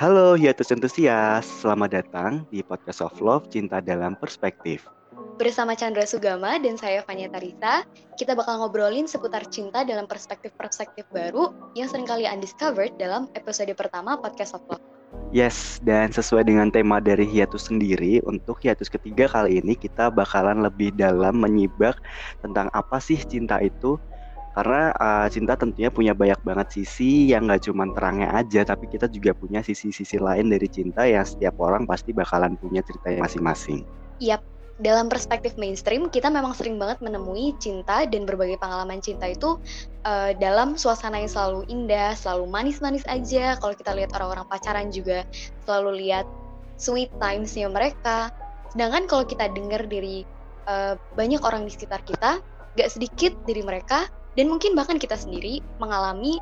Halo 0.00 0.32
hiatus 0.32 0.72
entusias, 0.72 1.44
selamat 1.60 2.00
datang 2.00 2.48
di 2.48 2.64
Podcast 2.64 3.04
of 3.04 3.20
Love 3.20 3.52
Cinta 3.52 3.84
dalam 3.84 4.16
Perspektif. 4.16 4.88
Bersama 5.36 5.76
Chandra 5.76 6.08
Sugama 6.08 6.56
dan 6.56 6.80
saya 6.80 7.04
Fania 7.04 7.28
Tarisa, 7.28 7.84
kita 8.16 8.32
bakal 8.32 8.64
ngobrolin 8.64 9.04
seputar 9.04 9.44
cinta 9.52 9.84
dalam 9.84 10.08
perspektif-perspektif 10.08 11.04
baru 11.12 11.52
yang 11.76 11.92
sering 11.92 12.08
kali 12.08 12.24
undiscovered 12.24 12.96
dalam 12.96 13.28
episode 13.36 13.68
pertama 13.76 14.16
Podcast 14.16 14.56
of 14.56 14.64
Love. 14.72 14.80
Yes, 15.36 15.84
dan 15.84 16.08
sesuai 16.08 16.48
dengan 16.48 16.72
tema 16.72 16.96
dari 16.96 17.28
hiatus 17.28 17.68
sendiri, 17.68 18.24
untuk 18.24 18.56
hiatus 18.64 18.88
ketiga 18.88 19.28
kali 19.28 19.60
ini 19.60 19.76
kita 19.76 20.08
bakalan 20.08 20.64
lebih 20.64 20.96
dalam 20.96 21.36
menyibak 21.36 22.00
tentang 22.40 22.72
apa 22.72 22.96
sih 23.04 23.20
cinta 23.20 23.60
itu, 23.60 24.00
karena 24.50 24.90
uh, 24.98 25.26
cinta 25.30 25.54
tentunya 25.54 25.94
punya 25.94 26.10
banyak 26.10 26.42
banget 26.42 26.82
sisi 26.82 27.30
yang 27.30 27.46
gak 27.46 27.70
cuma 27.70 27.86
terangnya 27.94 28.34
aja, 28.34 28.66
tapi 28.66 28.90
kita 28.90 29.06
juga 29.06 29.30
punya 29.30 29.62
sisi-sisi 29.62 30.18
lain 30.18 30.50
dari 30.50 30.66
cinta 30.66 31.06
yang 31.06 31.22
setiap 31.22 31.54
orang 31.62 31.86
pasti 31.86 32.10
bakalan 32.10 32.58
punya 32.58 32.82
ceritanya 32.82 33.30
masing-masing. 33.30 33.86
Yap, 34.18 34.42
dalam 34.82 35.06
perspektif 35.06 35.54
mainstream 35.54 36.10
kita 36.10 36.32
memang 36.32 36.56
sering 36.56 36.82
banget 36.82 36.98
menemui 36.98 37.54
cinta 37.62 38.02
dan 38.08 38.26
berbagai 38.26 38.58
pengalaman 38.58 38.98
cinta 38.98 39.30
itu 39.30 39.60
uh, 40.02 40.34
dalam 40.40 40.74
suasana 40.74 41.22
yang 41.22 41.30
selalu 41.30 41.68
indah, 41.70 42.18
selalu 42.18 42.50
manis-manis 42.50 43.06
aja. 43.06 43.54
Kalau 43.60 43.78
kita 43.78 43.94
lihat 43.94 44.10
orang-orang 44.18 44.50
pacaran 44.50 44.90
juga 44.90 45.22
selalu 45.62 46.04
lihat 46.04 46.26
sweet 46.74 47.12
timesnya 47.22 47.70
mereka. 47.70 48.34
Sedangkan 48.74 49.06
kalau 49.06 49.22
kita 49.22 49.46
dengar 49.52 49.86
dari 49.86 50.26
uh, 50.66 50.98
banyak 51.14 51.38
orang 51.44 51.68
di 51.68 51.70
sekitar 51.70 52.02
kita, 52.02 52.42
gak 52.74 52.90
sedikit 52.90 53.36
dari 53.46 53.62
mereka 53.62 54.10
dan 54.38 54.46
mungkin 54.50 54.78
bahkan 54.78 54.98
kita 54.98 55.18
sendiri 55.18 55.64
mengalami 55.82 56.38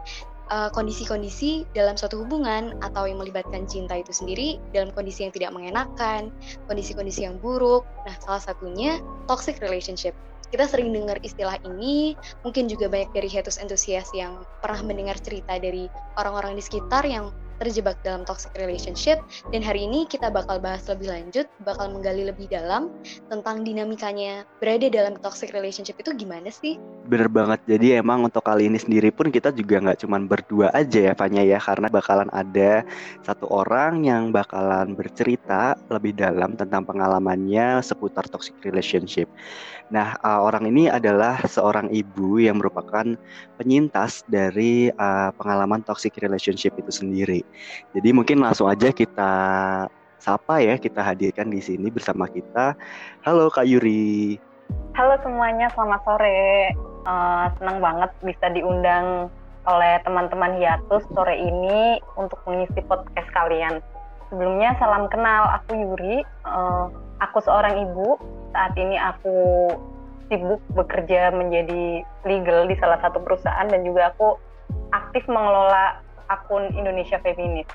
eh, 0.49 0.71
kondisi-kondisi 0.73 1.65
uh, 1.65 1.77
dalam 1.77 1.95
suatu 1.97 2.25
hubungan 2.25 2.77
atau 2.81 3.05
yang 3.05 3.21
melibatkan 3.21 3.69
cinta 3.69 4.01
itu 4.01 4.13
sendiri 4.13 4.57
dalam 4.73 4.93
kondisi 4.93 5.25
yang 5.25 5.33
tidak 5.33 5.53
mengenakan, 5.53 6.33
kondisi-kondisi 6.69 7.29
yang 7.29 7.37
buruk. 7.41 7.85
Nah, 8.09 8.17
salah 8.25 8.41
satunya 8.41 9.01
toxic 9.29 9.61
relationship. 9.61 10.17
Kita 10.49 10.65
sering 10.65 10.97
dengar 10.97 11.21
istilah 11.21 11.61
ini, 11.69 12.17
mungkin 12.41 12.73
juga 12.73 12.89
banyak 12.89 13.13
dari 13.13 13.29
hatus 13.29 13.61
entusias 13.61 14.09
yang 14.17 14.41
pernah 14.65 14.81
mendengar 14.81 15.21
cerita 15.21 15.61
dari 15.61 15.93
orang-orang 16.17 16.57
di 16.57 16.65
sekitar 16.65 17.05
yang 17.05 17.29
terjebak 17.59 17.99
dalam 18.07 18.23
toxic 18.23 18.55
relationship 18.57 19.19
dan 19.51 19.61
hari 19.61 19.85
ini 19.85 20.07
kita 20.07 20.31
bakal 20.31 20.63
bahas 20.63 20.87
lebih 20.87 21.11
lanjut, 21.11 21.47
bakal 21.67 21.91
menggali 21.91 22.25
lebih 22.27 22.47
dalam 22.47 22.91
tentang 23.27 23.67
dinamikanya 23.67 24.47
berada 24.63 24.87
dalam 24.89 25.19
toxic 25.19 25.51
relationship 25.51 25.99
itu 25.99 26.15
gimana 26.15 26.49
sih? 26.49 26.79
Bener 27.11 27.27
banget, 27.27 27.61
jadi 27.67 28.01
emang 28.01 28.25
untuk 28.25 28.45
kali 28.47 28.71
ini 28.71 28.79
sendiri 28.79 29.11
pun 29.11 29.29
kita 29.35 29.51
juga 29.51 29.81
nggak 29.83 30.07
cuma 30.07 30.21
berdua 30.23 30.71
aja 30.77 31.11
ya 31.11 31.15
Fanya 31.19 31.43
ya, 31.43 31.59
karena 31.59 31.91
bakalan 31.91 32.31
ada 32.31 32.87
satu 33.27 33.51
orang 33.51 34.07
yang 34.07 34.31
bakalan 34.31 34.95
bercerita 34.95 35.75
lebih 35.91 36.15
dalam 36.15 36.55
tentang 36.55 36.85
pengalamannya 36.87 37.81
seputar 37.83 38.29
toxic 38.31 38.55
relationship. 38.63 39.27
Nah, 39.89 40.21
uh, 40.21 40.45
orang 40.45 40.69
ini 40.69 40.93
adalah 40.93 41.41
seorang 41.49 41.89
ibu 41.89 42.37
yang 42.37 42.61
merupakan 42.61 43.17
penyintas 43.57 44.21
dari 44.29 44.93
uh, 44.93 45.33
pengalaman 45.33 45.81
toxic 45.81 46.13
relationship 46.21 46.77
itu 46.77 46.93
sendiri. 46.93 47.41
Jadi 47.95 48.09
mungkin 48.13 48.43
langsung 48.43 48.69
aja 48.71 48.93
kita 48.93 49.33
sapa 50.19 50.61
ya, 50.61 50.77
kita 50.77 51.01
hadirkan 51.01 51.49
di 51.49 51.63
sini 51.63 51.89
bersama 51.89 52.27
kita. 52.27 52.75
Halo 53.23 53.49
Kak 53.49 53.65
Yuri. 53.65 54.37
Halo 54.99 55.15
semuanya, 55.23 55.71
selamat 55.73 56.01
sore. 56.05 56.75
Uh, 57.09 57.49
senang 57.57 57.79
banget 57.81 58.11
bisa 58.21 58.47
diundang 58.53 59.33
oleh 59.65 60.01
teman-teman 60.05 60.59
Hiatus 60.61 61.05
sore 61.15 61.37
ini 61.39 62.03
untuk 62.19 62.41
mengisi 62.45 62.81
podcast 62.85 63.29
kalian. 63.33 63.81
Sebelumnya 64.29 64.77
salam 64.77 65.09
kenal, 65.09 65.49
aku 65.57 65.73
Yuri. 65.77 66.21
Uh, 66.45 66.93
aku 67.23 67.41
seorang 67.41 67.79
ibu. 67.81 68.19
Saat 68.53 68.75
ini 68.77 68.97
aku 68.97 69.37
sibuk 70.29 70.61
bekerja 70.77 71.33
menjadi 71.33 72.05
legal 72.29 72.69
di 72.69 72.77
salah 72.77 73.01
satu 73.01 73.21
perusahaan 73.25 73.65
dan 73.69 73.81
juga 73.85 74.13
aku 74.13 74.37
aktif 74.93 75.25
mengelola 75.29 76.01
akun 76.29 76.71
Indonesia 76.77 77.19
Feminis. 77.21 77.69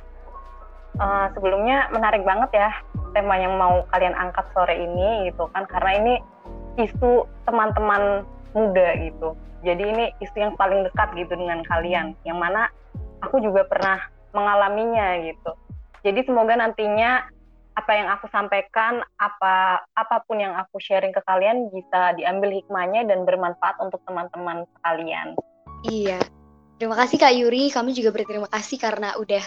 Uh, 1.01 1.25
sebelumnya 1.33 1.89
menarik 1.89 2.21
banget 2.21 2.53
ya 2.53 2.69
tema 3.17 3.33
yang 3.41 3.57
mau 3.57 3.81
kalian 3.89 4.13
angkat 4.13 4.45
sore 4.53 4.77
ini 4.77 5.25
gitu 5.25 5.49
kan 5.49 5.65
karena 5.65 5.91
ini 5.97 6.13
isu 6.77 7.25
teman-teman 7.49 8.25
muda 8.53 8.93
gitu. 9.01 9.33
Jadi 9.65 9.83
ini 9.89 10.05
isu 10.21 10.37
yang 10.37 10.53
paling 10.53 10.85
dekat 10.85 11.09
gitu 11.17 11.33
dengan 11.33 11.65
kalian 11.65 12.13
yang 12.29 12.37
mana 12.37 12.69
aku 13.25 13.41
juga 13.41 13.65
pernah 13.65 13.97
mengalaminya 14.35 15.17
gitu. 15.23 15.51
Jadi 16.03 16.19
semoga 16.27 16.53
nantinya 16.59 17.25
apa 17.73 17.91
yang 17.97 18.07
aku 18.13 18.29
sampaikan, 18.29 19.01
apa 19.17 19.81
apa 19.97 20.15
pun 20.29 20.37
yang 20.37 20.53
aku 20.53 20.77
sharing 20.77 21.09
ke 21.09 21.21
kalian 21.25 21.73
bisa 21.73 22.13
diambil 22.13 22.53
hikmahnya 22.53 23.07
dan 23.09 23.25
bermanfaat 23.25 23.81
untuk 23.81 23.97
teman-teman 24.05 24.67
sekalian. 24.77 25.33
Iya. 25.89 26.21
Terima 26.83 26.99
kasih 26.99 27.15
Kak 27.15 27.31
Yuri, 27.39 27.71
kami 27.71 27.95
juga 27.95 28.11
berterima 28.11 28.51
kasih 28.51 28.75
karena 28.75 29.15
udah 29.15 29.43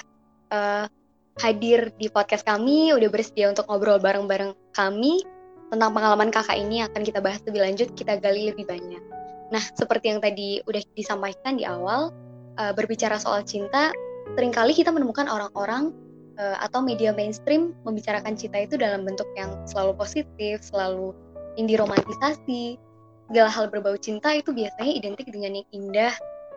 uh, 0.57 0.89
hadir 1.37 1.93
di 2.01 2.09
podcast 2.09 2.49
kami, 2.49 2.97
udah 2.97 3.13
bersedia 3.13 3.53
untuk 3.53 3.69
ngobrol 3.69 4.01
bareng-bareng 4.01 4.57
kami 4.73 5.21
tentang 5.69 5.93
pengalaman 5.93 6.33
kakak 6.33 6.57
ini 6.57 6.81
akan 6.89 7.05
kita 7.05 7.21
bahas 7.21 7.45
lebih 7.45 7.61
lanjut, 7.61 7.93
kita 7.93 8.17
gali 8.25 8.49
lebih 8.49 8.65
banyak. 8.65 9.05
Nah, 9.53 9.61
seperti 9.61 10.17
yang 10.17 10.25
tadi 10.25 10.65
udah 10.65 10.81
disampaikan 10.97 11.61
di 11.61 11.69
awal, 11.69 12.09
uh, 12.57 12.73
berbicara 12.73 13.21
soal 13.21 13.45
cinta, 13.45 13.93
sering 14.33 14.57
kali 14.57 14.73
kita 14.73 14.89
menemukan 14.89 15.29
orang-orang 15.29 15.93
uh, 16.41 16.57
atau 16.65 16.81
media 16.81 17.13
mainstream 17.13 17.77
membicarakan 17.85 18.33
cinta 18.33 18.65
itu 18.65 18.81
dalam 18.81 19.05
bentuk 19.05 19.29
yang 19.37 19.53
selalu 19.69 19.93
positif, 19.93 20.65
selalu 20.65 21.13
indi 21.61 21.77
romantisasi. 21.77 22.81
Segala 23.29 23.53
hal 23.53 23.69
berbau 23.69 24.01
cinta 24.01 24.33
itu 24.33 24.57
biasanya 24.57 24.89
identik 24.89 25.29
dengan 25.29 25.61
yang 25.61 25.69
indah 25.77 26.17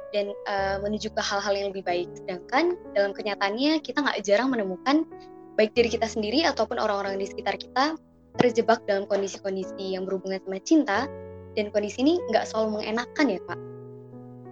dan 0.10 0.34
uh, 0.50 0.78
menuju 0.82 1.14
ke 1.14 1.22
hal-hal 1.22 1.54
yang 1.54 1.68
lebih 1.74 1.86
baik. 1.86 2.10
Sedangkan 2.18 2.78
dalam 2.98 3.12
kenyataannya 3.14 3.82
kita 3.82 4.02
nggak 4.02 4.20
jarang 4.26 4.50
menemukan 4.50 5.06
baik 5.60 5.76
diri 5.76 5.92
kita 5.92 6.08
sendiri 6.08 6.48
ataupun 6.48 6.80
orang-orang 6.80 7.20
di 7.20 7.28
sekitar 7.28 7.60
kita 7.60 8.00
terjebak 8.40 8.80
dalam 8.88 9.04
kondisi-kondisi 9.10 9.98
yang 9.98 10.08
berhubungan 10.08 10.40
sama 10.46 10.60
cinta 10.64 11.00
dan 11.58 11.68
kondisi 11.76 12.00
ini 12.06 12.22
nggak 12.32 12.48
selalu 12.48 12.80
mengenakan 12.80 13.26
ya 13.28 13.40
Pak. 13.44 13.60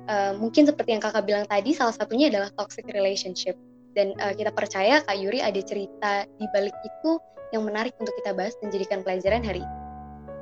Uh, 0.07 0.33
mungkin 0.39 0.63
seperti 0.63 0.95
yang 0.95 1.03
kakak 1.03 1.27
bilang 1.27 1.45
tadi, 1.47 1.75
salah 1.75 1.91
satunya 1.91 2.31
adalah 2.31 2.47
toxic 2.55 2.87
relationship 2.95 3.59
dan 3.97 4.13
uh, 4.21 4.31
kita 4.31 4.53
percaya 4.53 5.03
Kak 5.03 5.17
Yuri 5.17 5.41
ada 5.41 5.57
cerita 5.59 6.23
di 6.37 6.45
balik 6.53 6.75
itu 6.85 7.19
yang 7.55 7.65
menarik 7.65 7.95
untuk 7.97 8.13
kita 8.21 8.35
bahas 8.35 8.53
dan 8.61 8.69
jadikan 8.69 9.01
pelajaran 9.03 9.41
hari 9.41 9.63
ini. 9.63 9.75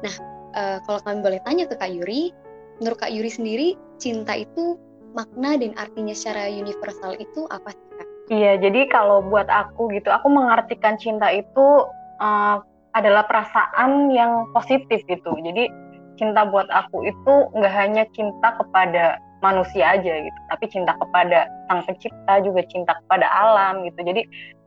Nah, 0.05 0.15
uh, 0.53 0.77
kalau 0.83 0.99
kami 1.05 1.19
boleh 1.23 1.39
tanya 1.47 1.65
ke 1.65 1.79
Kak 1.79 1.87
Yuri, 1.87 2.35
menurut 2.83 2.97
Kak 2.99 3.15
Yuri 3.15 3.31
sendiri 3.31 3.67
cinta 3.97 4.35
itu 4.35 4.75
makna 5.15 5.55
dan 5.55 5.71
artinya 5.79 6.11
secara 6.11 6.51
universal 6.51 7.15
itu 7.15 7.47
apa 7.47 7.71
sih 7.71 7.87
Kak? 7.95 8.07
Iya, 8.29 8.51
jadi 8.59 8.89
kalau 8.91 9.23
buat 9.23 9.47
aku 9.47 9.89
gitu, 9.95 10.11
aku 10.11 10.27
mengartikan 10.27 10.99
cinta 10.99 11.31
itu 11.31 11.87
uh, 12.19 12.57
adalah 12.91 13.23
perasaan 13.25 14.11
yang 14.11 14.49
positif 14.51 14.99
gitu. 15.07 15.31
Jadi 15.39 15.71
cinta 16.19 16.47
buat 16.47 16.67
aku 16.71 17.07
itu 17.07 17.33
nggak 17.55 17.73
hanya 17.75 18.03
cinta 18.15 18.55
kepada 18.55 19.19
manusia 19.43 19.93
aja 19.93 20.13
gitu 20.25 20.39
tapi 20.49 20.65
cinta 20.71 20.97
kepada 20.97 21.45
sang 21.69 21.85
pencipta 21.85 22.33
juga 22.41 22.65
cinta 22.71 22.97
kepada 23.05 23.27
alam 23.29 23.85
gitu 23.85 23.99
jadi 24.01 24.21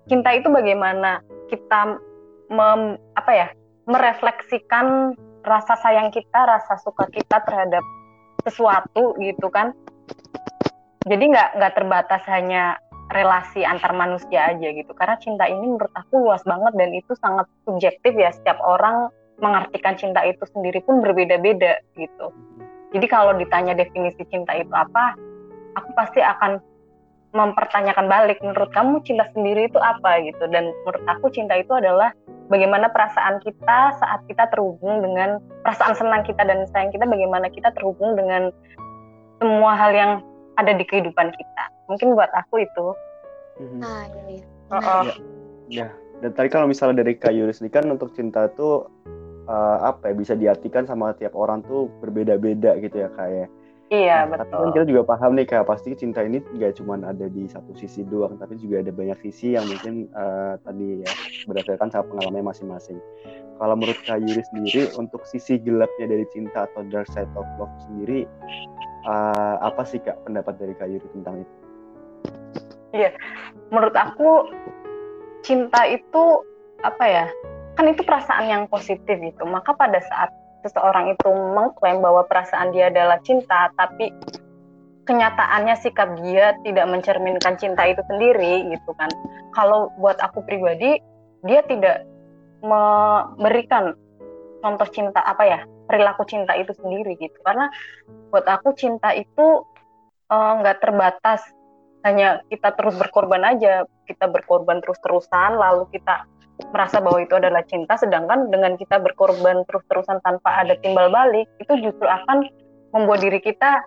cinta 0.06 0.30
itu 0.36 0.46
bagaimana 0.52 1.24
kita 1.50 1.98
mem, 2.52 3.00
apa 3.18 3.32
ya 3.32 3.48
merefleksikan 3.88 5.16
rasa 5.42 5.74
sayang 5.80 6.12
kita 6.12 6.38
rasa 6.44 6.76
suka 6.84 7.08
kita 7.10 7.40
terhadap 7.48 7.82
sesuatu 8.44 9.16
gitu 9.18 9.48
kan 9.50 9.72
jadi 11.06 11.24
nggak 11.30 11.48
nggak 11.60 11.74
terbatas 11.78 12.22
hanya 12.26 12.80
relasi 13.08 13.64
antar 13.64 13.96
manusia 13.96 14.52
aja 14.52 14.68
gitu. 14.72 14.92
Karena 14.92 15.16
cinta 15.20 15.48
ini 15.48 15.64
menurut 15.64 15.92
aku 15.96 16.28
luas 16.28 16.44
banget 16.44 16.76
dan 16.76 16.90
itu 16.92 17.12
sangat 17.18 17.48
subjektif 17.64 18.12
ya. 18.16 18.30
Setiap 18.32 18.60
orang 18.60 19.08
mengartikan 19.38 19.94
cinta 19.96 20.20
itu 20.26 20.42
sendiri 20.50 20.82
pun 20.84 21.00
berbeda-beda 21.00 21.80
gitu. 21.96 22.34
Jadi 22.92 23.06
kalau 23.08 23.36
ditanya 23.36 23.76
definisi 23.76 24.24
cinta 24.28 24.56
itu 24.56 24.72
apa, 24.72 25.16
aku 25.76 25.92
pasti 25.92 26.20
akan 26.24 26.60
mempertanyakan 27.36 28.08
balik 28.08 28.40
menurut 28.40 28.72
kamu 28.72 29.04
cinta 29.04 29.28
sendiri 29.36 29.68
itu 29.68 29.78
apa? 29.80 30.20
gitu. 30.24 30.44
Dan 30.48 30.72
menurut 30.84 31.04
aku 31.08 31.32
cinta 31.32 31.56
itu 31.56 31.72
adalah 31.76 32.12
bagaimana 32.48 32.88
perasaan 32.92 33.40
kita 33.44 33.96
saat 34.00 34.20
kita 34.28 34.48
terhubung 34.52 35.04
dengan 35.04 35.40
perasaan 35.64 35.96
senang 35.96 36.24
kita 36.24 36.44
dan 36.44 36.64
sayang 36.72 36.92
kita 36.92 37.04
bagaimana 37.04 37.52
kita 37.52 37.72
terhubung 37.76 38.16
dengan 38.16 38.48
semua 39.38 39.72
hal 39.76 39.92
yang 39.94 40.12
ada 40.58 40.74
di 40.74 40.84
kehidupan 40.84 41.30
kita 41.32 41.64
mungkin 41.86 42.18
buat 42.18 42.30
aku 42.34 42.66
itu 42.66 42.86
mm-hmm. 43.62 43.80
ah 43.86 44.04
ini 44.26 44.36
oh, 44.74 44.76
oh. 44.76 45.02
Ya, 45.06 45.14
ya 45.70 45.88
dan 46.18 46.30
tadi 46.34 46.48
kalau 46.50 46.66
misalnya 46.66 47.06
dari 47.06 47.14
Kak 47.14 47.30
Yuris 47.30 47.62
ini 47.62 47.70
kan 47.70 47.86
untuk 47.86 48.10
cinta 48.10 48.50
itu 48.50 48.90
uh, 49.48 49.78
apa 49.86 50.10
ya 50.10 50.14
bisa 50.14 50.34
diartikan 50.34 50.84
sama 50.84 51.14
tiap 51.14 51.38
orang 51.38 51.62
tuh 51.64 51.86
berbeda-beda 52.02 52.74
gitu 52.82 53.06
ya 53.06 53.10
kayak. 53.14 53.46
Ya. 53.46 53.48
Iya 53.88 54.28
Nah, 54.28 54.44
tapi 54.44 54.52
betul. 54.52 54.60
kan 54.60 54.70
kita 54.76 54.84
juga 54.84 55.02
paham 55.08 55.32
nih 55.32 55.46
kak, 55.48 55.64
pasti 55.64 55.96
cinta 55.96 56.20
ini 56.20 56.44
nggak 56.44 56.76
cuma 56.76 57.00
ada 57.00 57.24
di 57.24 57.48
satu 57.48 57.72
sisi 57.72 58.04
doang, 58.04 58.36
tapi 58.36 58.60
juga 58.60 58.84
ada 58.84 58.92
banyak 58.92 59.16
sisi 59.24 59.56
yang 59.56 59.64
mungkin 59.64 60.12
eh, 60.12 60.54
tadi 60.60 61.00
ya 61.00 61.10
berdasarkan 61.48 61.88
sama 61.88 62.04
pengalamannya 62.12 62.52
masing-masing. 62.52 63.00
Kalau 63.56 63.74
menurut 63.80 63.96
Kak 64.04 64.20
Yuri 64.20 64.44
sendiri, 64.52 64.92
untuk 65.00 65.24
sisi 65.24 65.56
gelapnya 65.56 66.04
dari 66.04 66.28
cinta 66.28 66.68
atau 66.68 66.84
dark 66.92 67.08
side 67.16 67.32
of 67.32 67.48
love 67.56 67.72
sendiri, 67.88 68.28
eh, 69.08 69.56
apa 69.64 69.82
sih 69.88 69.98
kak 70.04 70.20
pendapat 70.28 70.54
dari 70.60 70.76
Kak 70.76 70.88
Yuri 70.92 71.08
tentang 71.16 71.40
itu? 71.40 71.54
Menurut 73.68 73.96
aku 73.96 74.48
cinta 75.44 75.84
itu 75.88 76.44
apa 76.84 77.04
ya? 77.04 77.26
Kan 77.76 77.88
itu 77.88 78.02
perasaan 78.02 78.48
yang 78.48 78.64
positif 78.68 79.16
gitu. 79.20 79.44
Maka 79.44 79.76
pada 79.76 80.00
saat 80.00 80.30
seseorang 80.66 81.14
itu 81.14 81.28
mengklaim 81.30 82.02
bahwa 82.02 82.26
perasaan 82.26 82.74
dia 82.74 82.90
adalah 82.90 83.20
cinta, 83.22 83.70
tapi 83.78 84.10
kenyataannya 85.06 85.74
sikap 85.78 86.10
dia 86.20 86.52
tidak 86.66 86.86
mencerminkan 86.90 87.54
cinta 87.56 87.86
itu 87.86 88.02
sendiri 88.10 88.66
gitu 88.72 88.90
kan. 88.98 89.08
Kalau 89.54 89.88
buat 89.96 90.18
aku 90.20 90.42
pribadi, 90.44 90.98
dia 91.46 91.62
tidak 91.70 92.04
memberikan 92.60 93.94
contoh 94.58 94.88
cinta 94.90 95.20
apa 95.22 95.42
ya 95.46 95.60
perilaku 95.88 96.26
cinta 96.28 96.54
itu 96.54 96.74
sendiri 96.76 97.16
gitu. 97.18 97.38
Karena 97.42 97.70
buat 98.30 98.44
aku 98.44 98.74
cinta 98.74 99.14
itu 99.14 99.64
eh, 100.30 100.52
nggak 100.62 100.78
terbatas. 100.84 101.42
Hanya 102.06 102.46
kita 102.46 102.78
terus 102.78 102.94
berkorban 102.94 103.42
aja 103.42 103.82
kita 104.06 104.30
berkorban 104.30 104.80
terus-terusan 104.80 105.58
lalu 105.58 105.84
kita 105.92 106.24
merasa 106.70 106.98
bahwa 106.98 107.22
itu 107.22 107.34
adalah 107.38 107.62
cinta 107.66 107.94
sedangkan 107.94 108.50
dengan 108.50 108.74
kita 108.74 108.98
berkorban 108.98 109.62
terus-terusan 109.66 110.18
tanpa 110.26 110.62
ada 110.62 110.74
timbal 110.82 111.10
balik 111.10 111.46
itu 111.62 111.70
justru 111.78 112.06
akan 112.06 112.46
membuat 112.90 113.22
diri 113.22 113.38
kita 113.38 113.86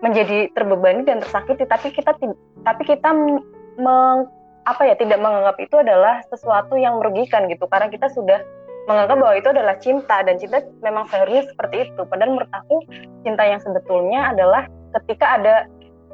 menjadi 0.00 0.48
terbebani 0.56 1.04
dan 1.04 1.20
tersakiti. 1.20 1.64
Tapi 1.68 1.92
kita 1.92 2.16
tapi 2.64 2.82
kita 2.84 3.12
meng- 3.80 4.28
apa 4.68 4.82
ya 4.84 4.94
tidak 4.96 5.18
menganggap 5.20 5.56
itu 5.56 5.76
adalah 5.80 6.20
sesuatu 6.28 6.76
yang 6.76 7.00
merugikan 7.00 7.48
gitu. 7.48 7.64
Karena 7.68 7.88
kita 7.88 8.12
sudah 8.12 8.40
menganggap 8.90 9.16
bahwa 9.22 9.34
itu 9.38 9.48
adalah 9.54 9.76
cinta 9.78 10.16
dan 10.26 10.34
cinta 10.42 10.58
memang 10.82 11.06
seharusnya 11.06 11.46
seperti 11.46 11.86
itu. 11.86 12.02
Padahal 12.10 12.30
menurut 12.34 12.50
aku 12.50 12.76
cinta 13.22 13.46
yang 13.46 13.62
sebetulnya 13.62 14.34
adalah 14.34 14.66
ketika 14.98 15.38
ada 15.38 15.54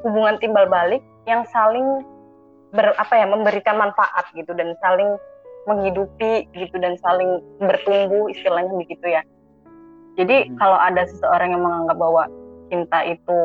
hubungan 0.04 0.36
timbal 0.36 0.68
balik 0.68 1.00
yang 1.24 1.48
saling 1.48 2.04
ber, 2.76 2.92
apa 3.00 3.14
ya 3.16 3.24
memberikan 3.24 3.80
manfaat 3.80 4.28
gitu 4.36 4.52
dan 4.52 4.76
saling 4.84 5.16
menghidupi 5.64 6.46
gitu 6.52 6.76
dan 6.76 7.00
saling 7.00 7.40
bertumbuh 7.58 8.28
istilahnya 8.28 8.76
begitu 8.76 9.08
ya. 9.08 9.24
Jadi 10.20 10.52
Hmm. 10.52 10.56
kalau 10.60 10.76
ada 10.76 11.08
seseorang 11.08 11.56
yang 11.56 11.64
menganggap 11.64 11.96
bahwa 11.96 12.22
cinta 12.68 13.00
itu 13.08 13.38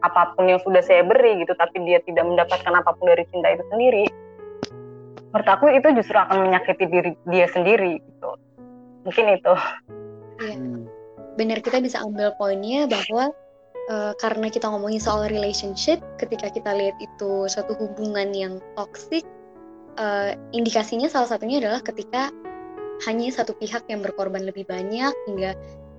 apa 0.00 0.32
pun 0.32 0.48
yang 0.48 0.60
sudah 0.64 0.80
saya 0.80 1.04
beri 1.04 1.44
gitu 1.44 1.52
tapi 1.60 1.76
dia 1.84 2.00
tidak 2.08 2.24
mendapatkan 2.24 2.72
apa 2.72 2.90
pun 2.96 3.04
dari 3.12 3.24
cinta 3.28 3.52
itu 3.52 3.64
sendiri 3.68 4.04
menurut 5.30 5.48
aku 5.48 5.66
itu 5.76 5.88
justru 6.00 6.16
akan 6.16 6.48
menyakiti 6.48 6.84
diri 6.88 7.12
dia 7.28 7.46
sendiri 7.52 8.00
gitu 8.00 8.30
mungkin 9.04 9.26
itu 9.32 9.54
benar 11.40 11.64
kita 11.64 11.80
bisa 11.80 12.04
ambil 12.04 12.36
poinnya 12.36 12.84
bahwa 12.84 13.32
eh, 13.88 14.12
karena 14.20 14.52
kita 14.52 14.68
ngomongin 14.68 15.00
soal 15.00 15.24
relationship, 15.32 16.00
ketika 16.20 16.52
kita 16.52 16.70
lihat 16.76 16.96
itu 17.00 17.48
suatu 17.48 17.72
hubungan 17.80 18.30
yang 18.36 18.60
toxic, 18.76 19.24
eh, 19.96 20.36
indikasinya 20.52 21.08
salah 21.08 21.32
satunya 21.32 21.64
adalah 21.64 21.80
ketika 21.80 22.28
hanya 23.08 23.32
satu 23.32 23.56
pihak 23.56 23.88
yang 23.88 24.04
berkorban 24.04 24.44
lebih 24.44 24.68
banyak 24.68 25.12
hingga 25.24 25.56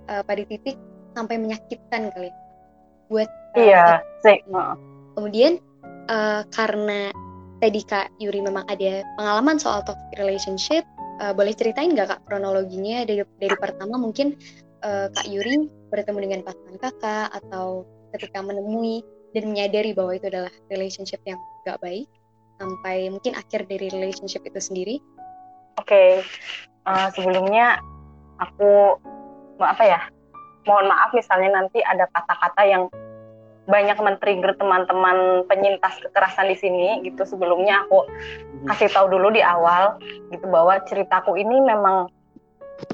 eh, 0.10 0.24
pada 0.24 0.42
titik 0.46 0.78
sampai 1.18 1.36
menyakitkan 1.42 2.14
kali 2.14 2.30
ya. 2.30 2.36
buat 3.10 3.30
eh, 3.58 3.62
iya 3.68 3.86
sih 4.22 4.38
Heeh. 4.46 4.76
Kemudian 5.18 5.58
eh, 6.08 6.42
karena 6.54 7.10
tadi 7.62 7.82
Kak 7.86 8.14
Yuri 8.22 8.42
memang 8.46 8.66
ada 8.70 9.06
pengalaman 9.18 9.58
soal 9.58 9.82
toxic 9.86 10.22
relationship, 10.22 10.86
eh, 11.22 11.34
boleh 11.38 11.54
ceritain 11.54 11.94
nggak 11.94 12.10
Kak 12.10 12.22
kronologinya 12.26 13.06
dari 13.06 13.22
dari 13.38 13.56
pertama 13.56 14.02
mungkin 14.02 14.34
eh, 14.82 15.08
Kak 15.14 15.28
Yuri 15.30 15.70
bertemu 15.94 16.20
dengan 16.26 16.42
pasangan 16.42 16.78
Kakak 16.82 17.28
atau 17.38 17.86
ketika 18.18 18.42
menemui 18.44 19.06
dan 19.32 19.48
menyadari 19.48 19.96
bahwa 19.96 20.12
itu 20.12 20.28
adalah 20.28 20.52
relationship 20.68 21.24
yang 21.24 21.40
gak 21.64 21.80
baik 21.80 22.08
sampai 22.60 23.08
mungkin 23.08 23.34
akhir 23.34 23.66
dari 23.66 23.88
relationship 23.90 24.44
itu 24.44 24.60
sendiri. 24.60 24.96
Oke, 25.80 26.22
eh, 26.86 27.08
sebelumnya 27.16 27.80
aku 28.38 29.00
mau 29.58 29.68
apa 29.72 29.84
ya? 29.88 30.02
Mohon 30.68 30.94
maaf 30.94 31.10
misalnya 31.16 31.58
nanti 31.58 31.82
ada 31.82 32.06
kata-kata 32.14 32.62
yang 32.70 32.84
banyak 33.72 33.96
men-trigger 34.04 34.52
teman-teman 34.60 35.48
penyintas 35.48 35.96
kekerasan 36.04 36.52
di 36.52 36.58
sini 36.60 36.88
gitu. 37.08 37.24
Sebelumnya 37.24 37.88
aku 37.88 38.04
kasih 38.68 38.92
tahu 38.92 39.08
dulu 39.08 39.32
di 39.32 39.40
awal 39.40 39.96
gitu 40.30 40.44
bahwa 40.52 40.84
ceritaku 40.86 41.40
ini 41.40 41.64
memang 41.64 42.12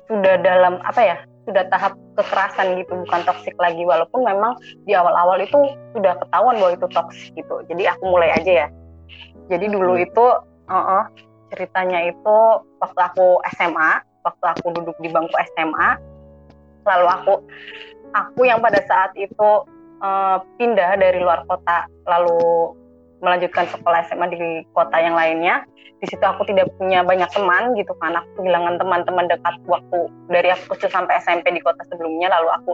sudah 0.06 0.38
dalam 0.46 0.78
apa 0.86 1.02
ya? 1.02 1.18
Sudah 1.48 1.64
tahap 1.72 1.96
kekerasan 2.20 2.76
gitu, 2.76 2.92
bukan 3.08 3.24
toksik 3.24 3.56
lagi 3.58 3.82
walaupun 3.88 4.22
memang 4.22 4.54
di 4.84 4.92
awal-awal 4.94 5.40
itu 5.40 5.56
sudah 5.96 6.20
ketahuan 6.20 6.60
bahwa 6.60 6.76
itu 6.76 6.88
toksik 6.92 7.34
gitu. 7.40 7.56
Jadi 7.72 7.84
aku 7.88 8.04
mulai 8.06 8.30
aja 8.36 8.52
ya. 8.66 8.68
Jadi 9.48 9.66
dulu 9.72 9.96
Hmm. 9.96 10.06
itu 10.06 10.26
uh, 10.68 10.76
uh, 10.76 11.04
ceritanya 11.56 12.04
itu 12.04 12.38
waktu 12.84 13.00
aku 13.00 13.40
SMA, 13.56 14.04
waktu 14.28 14.46
aku 14.46 14.76
duduk 14.76 14.98
di 15.00 15.08
bangku 15.08 15.32
SMA, 15.56 15.90
lalu 16.84 17.08
aku 17.08 17.34
aku 18.12 18.42
yang 18.44 18.60
pada 18.60 18.84
saat 18.84 19.16
itu 19.16 19.50
uh, 20.02 20.38
pindah 20.58 20.98
dari 21.00 21.20
luar 21.22 21.46
kota, 21.46 21.88
lalu 22.06 22.74
melanjutkan 23.22 23.66
sekolah 23.74 24.06
SMA 24.10 24.28
di 24.30 24.40
kota 24.78 24.98
yang 25.02 25.18
lainnya. 25.18 25.66
Di 25.98 26.06
situ 26.06 26.22
aku 26.22 26.46
tidak 26.46 26.70
punya 26.78 27.02
banyak 27.02 27.26
teman 27.34 27.74
gitu 27.74 27.90
kan, 27.98 28.14
aku 28.14 28.30
kehilangan 28.42 28.78
teman-teman 28.78 29.26
dekat 29.26 29.56
waktu 29.66 30.00
dari 30.30 30.54
aku 30.54 30.78
kecil 30.78 30.94
sampai 30.94 31.18
SMP 31.26 31.50
di 31.50 31.62
kota 31.66 31.82
sebelumnya, 31.90 32.30
lalu 32.30 32.50
aku 32.54 32.72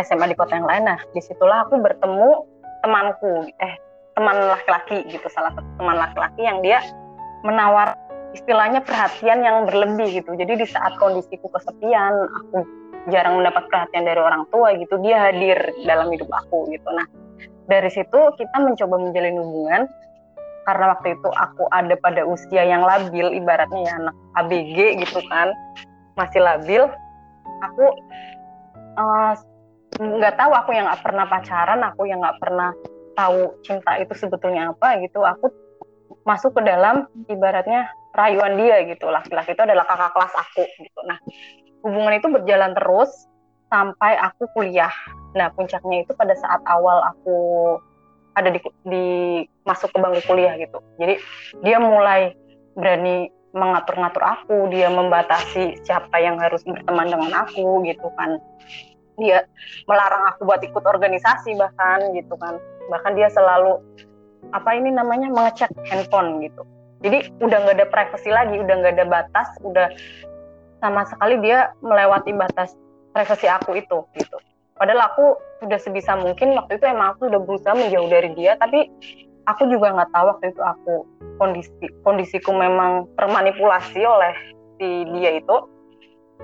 SMA 0.00 0.32
di 0.32 0.36
kota 0.38 0.56
yang 0.56 0.64
lain. 0.64 0.88
Nah, 0.88 0.98
di 1.12 1.20
situlah 1.20 1.68
aku 1.68 1.76
bertemu 1.76 2.30
temanku, 2.80 3.52
eh 3.60 3.74
teman 4.16 4.34
laki-laki 4.48 5.04
gitu, 5.12 5.28
salah 5.28 5.52
satu 5.52 5.68
teman 5.76 6.00
laki-laki 6.00 6.40
yang 6.40 6.64
dia 6.64 6.80
menawar 7.44 7.94
istilahnya 8.32 8.80
perhatian 8.82 9.44
yang 9.44 9.68
berlebih 9.68 10.20
gitu. 10.20 10.32
Jadi 10.32 10.64
di 10.64 10.66
saat 10.66 10.96
kondisiku 10.96 11.52
kesepian, 11.52 12.12
aku 12.28 12.64
jarang 13.08 13.40
mendapat 13.40 13.64
perhatian 13.68 14.04
dari 14.04 14.20
orang 14.20 14.44
tua 14.52 14.74
gitu, 14.76 15.00
dia 15.00 15.28
hadir 15.30 15.58
dalam 15.84 16.08
hidup 16.12 16.28
aku 16.28 16.68
gitu. 16.72 16.88
Nah, 16.92 17.06
dari 17.68 17.90
situ 17.92 18.20
kita 18.36 18.56
mencoba 18.60 18.96
menjalin 18.96 19.36
hubungan 19.40 19.82
karena 20.68 20.84
waktu 20.92 21.16
itu 21.16 21.28
aku 21.32 21.64
ada 21.72 21.96
pada 21.96 22.28
usia 22.28 22.60
yang 22.64 22.84
labil, 22.84 23.32
ibaratnya 23.32 23.80
ya 23.88 23.92
anak 24.04 24.16
ABG 24.36 25.00
gitu 25.00 25.20
kan, 25.32 25.48
masih 26.16 26.44
labil. 26.44 26.84
Aku 27.64 27.84
eh, 29.00 29.32
nggak 29.96 30.34
tahu, 30.36 30.52
aku 30.52 30.70
yang 30.76 30.84
nggak 30.92 31.00
pernah 31.00 31.24
pacaran, 31.24 31.80
aku 31.80 32.04
yang 32.04 32.20
nggak 32.20 32.36
pernah 32.36 32.76
tahu 33.16 33.56
cinta 33.64 33.96
itu 33.96 34.12
sebetulnya 34.12 34.76
apa 34.76 35.00
gitu. 35.00 35.24
Aku 35.24 35.48
masuk 36.28 36.60
ke 36.60 36.62
dalam 36.68 37.08
ibaratnya 37.32 37.88
rayuan 38.12 38.60
dia 38.60 38.84
gitu. 38.84 39.08
Laki-laki 39.08 39.56
itu 39.56 39.62
adalah 39.64 39.88
kakak 39.88 40.12
kelas 40.12 40.34
aku 40.36 40.64
gitu. 40.84 41.00
Nah, 41.08 41.16
hubungan 41.82 42.18
itu 42.18 42.28
berjalan 42.30 42.72
terus 42.74 43.10
sampai 43.68 44.16
aku 44.18 44.48
kuliah. 44.56 44.92
Nah, 45.36 45.52
puncaknya 45.52 46.02
itu 46.04 46.12
pada 46.16 46.32
saat 46.34 46.64
awal 46.64 47.04
aku 47.04 47.36
ada 48.38 48.48
di, 48.54 48.60
di 48.86 49.06
masuk 49.66 49.92
ke 49.92 49.98
bangku 49.98 50.22
kuliah 50.24 50.54
gitu. 50.56 50.78
Jadi 50.96 51.18
dia 51.66 51.78
mulai 51.82 52.32
berani 52.78 53.28
mengatur-ngatur 53.52 54.22
aku, 54.22 54.56
dia 54.70 54.92
membatasi 54.92 55.82
siapa 55.82 56.20
yang 56.20 56.38
harus 56.38 56.62
berteman 56.62 57.10
dengan 57.10 57.32
aku 57.44 57.82
gitu 57.84 58.08
kan. 58.14 58.38
Dia 59.18 59.42
melarang 59.90 60.30
aku 60.30 60.46
buat 60.46 60.62
ikut 60.62 60.84
organisasi 60.84 61.58
bahkan 61.58 62.14
gitu 62.14 62.38
kan. 62.38 62.60
Bahkan 62.88 63.12
dia 63.18 63.28
selalu 63.32 63.82
apa 64.54 64.70
ini 64.78 64.94
namanya 64.94 65.28
mengecek 65.28 65.72
handphone 65.90 66.40
gitu. 66.44 66.62
Jadi 67.02 67.30
udah 67.42 67.58
nggak 67.62 67.76
ada 67.78 67.86
privasi 67.90 68.30
lagi, 68.30 68.58
udah 68.58 68.74
nggak 68.82 68.94
ada 68.98 69.06
batas, 69.06 69.48
udah 69.62 69.86
sama 70.78 71.02
sekali 71.06 71.38
dia 71.42 71.74
melewati 71.82 72.34
batas 72.34 72.74
privasi 73.12 73.46
aku 73.50 73.78
itu 73.78 74.06
gitu. 74.14 74.36
Padahal 74.78 75.10
aku 75.10 75.34
sudah 75.58 75.78
sebisa 75.82 76.14
mungkin 76.14 76.54
waktu 76.54 76.78
itu 76.78 76.86
emang 76.86 77.18
aku 77.18 77.26
udah 77.26 77.40
berusaha 77.42 77.74
menjauh 77.74 78.06
dari 78.06 78.30
dia, 78.38 78.54
tapi 78.62 78.86
aku 79.50 79.66
juga 79.66 79.90
nggak 79.90 80.10
tahu 80.14 80.24
waktu 80.30 80.44
itu 80.54 80.62
aku 80.62 80.94
kondisi 81.42 81.86
kondisiku 82.06 82.54
memang 82.54 83.10
termanipulasi 83.18 83.98
oleh 84.06 84.32
si 84.78 85.02
dia 85.18 85.42
itu. 85.42 85.56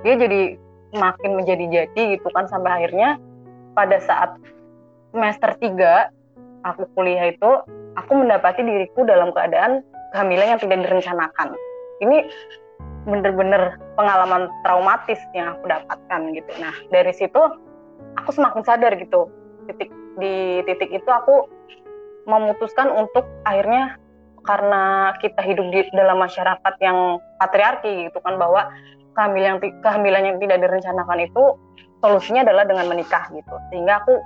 Dia 0.03 0.19
jadi 0.19 0.59
makin 0.99 1.39
menjadi-jadi 1.39 2.19
gitu 2.19 2.27
kan 2.35 2.51
sampai 2.51 2.83
akhirnya 2.83 3.23
pada 3.79 4.03
saat 4.03 4.35
semester 5.15 5.55
3 5.63 6.67
aku 6.67 6.83
kuliah 6.99 7.31
itu 7.31 7.51
aku 7.95 8.13
mendapati 8.19 8.67
diriku 8.67 9.07
dalam 9.07 9.31
keadaan 9.31 9.87
kehamilan 10.11 10.59
yang 10.59 10.61
tidak 10.63 10.83
direncanakan. 10.87 11.55
Ini 12.03 12.27
bener-bener 13.05 13.77
pengalaman 13.95 14.49
traumatis 14.65 15.21
yang 15.37 15.57
aku 15.57 15.69
dapatkan 15.69 16.21
gitu. 16.33 16.51
Nah 16.61 16.75
dari 16.89 17.13
situ 17.13 17.41
aku 18.17 18.31
semakin 18.33 18.65
sadar 18.65 18.93
gitu. 18.97 19.29
Titik 19.69 19.93
di 20.21 20.65
titik 20.65 20.91
itu 20.93 21.09
aku 21.09 21.49
memutuskan 22.25 22.89
untuk 22.89 23.29
akhirnya 23.45 24.01
karena 24.45 25.13
kita 25.25 25.41
hidup 25.41 25.73
di 25.73 25.89
dalam 25.97 26.21
masyarakat 26.21 26.75
yang 26.85 27.21
patriarki 27.41 28.09
gitu 28.09 28.21
kan 28.21 28.37
bahwa 28.37 28.69
kehamilan 29.17 29.57
kehamilan 29.81 30.25
yang 30.35 30.37
tidak 30.41 30.61
direncanakan 30.61 31.19
itu 31.25 31.45
solusinya 32.05 32.45
adalah 32.45 32.65
dengan 32.69 32.89
menikah 32.89 33.29
gitu. 33.33 33.55
Sehingga 33.73 34.05
aku 34.05 34.21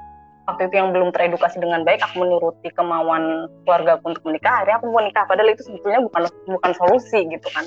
waktu 0.51 0.71
itu 0.71 0.75
yang 0.81 0.91
belum 0.91 1.11
teredukasi 1.15 1.63
dengan 1.63 1.87
baik 1.87 2.03
aku 2.03 2.25
menuruti 2.25 2.71
kemauan 2.75 3.47
keluarga 3.63 4.01
untuk 4.03 4.23
menikah 4.27 4.63
akhirnya 4.63 4.83
aku 4.83 4.87
mau 4.91 5.03
nikah. 5.03 5.27
Padahal 5.27 5.51
itu 5.55 5.63
sebetulnya 5.67 6.03
bukan 6.03 6.23
bukan 6.47 6.73
solusi 6.79 7.27
gitu 7.27 7.49
kan 7.55 7.67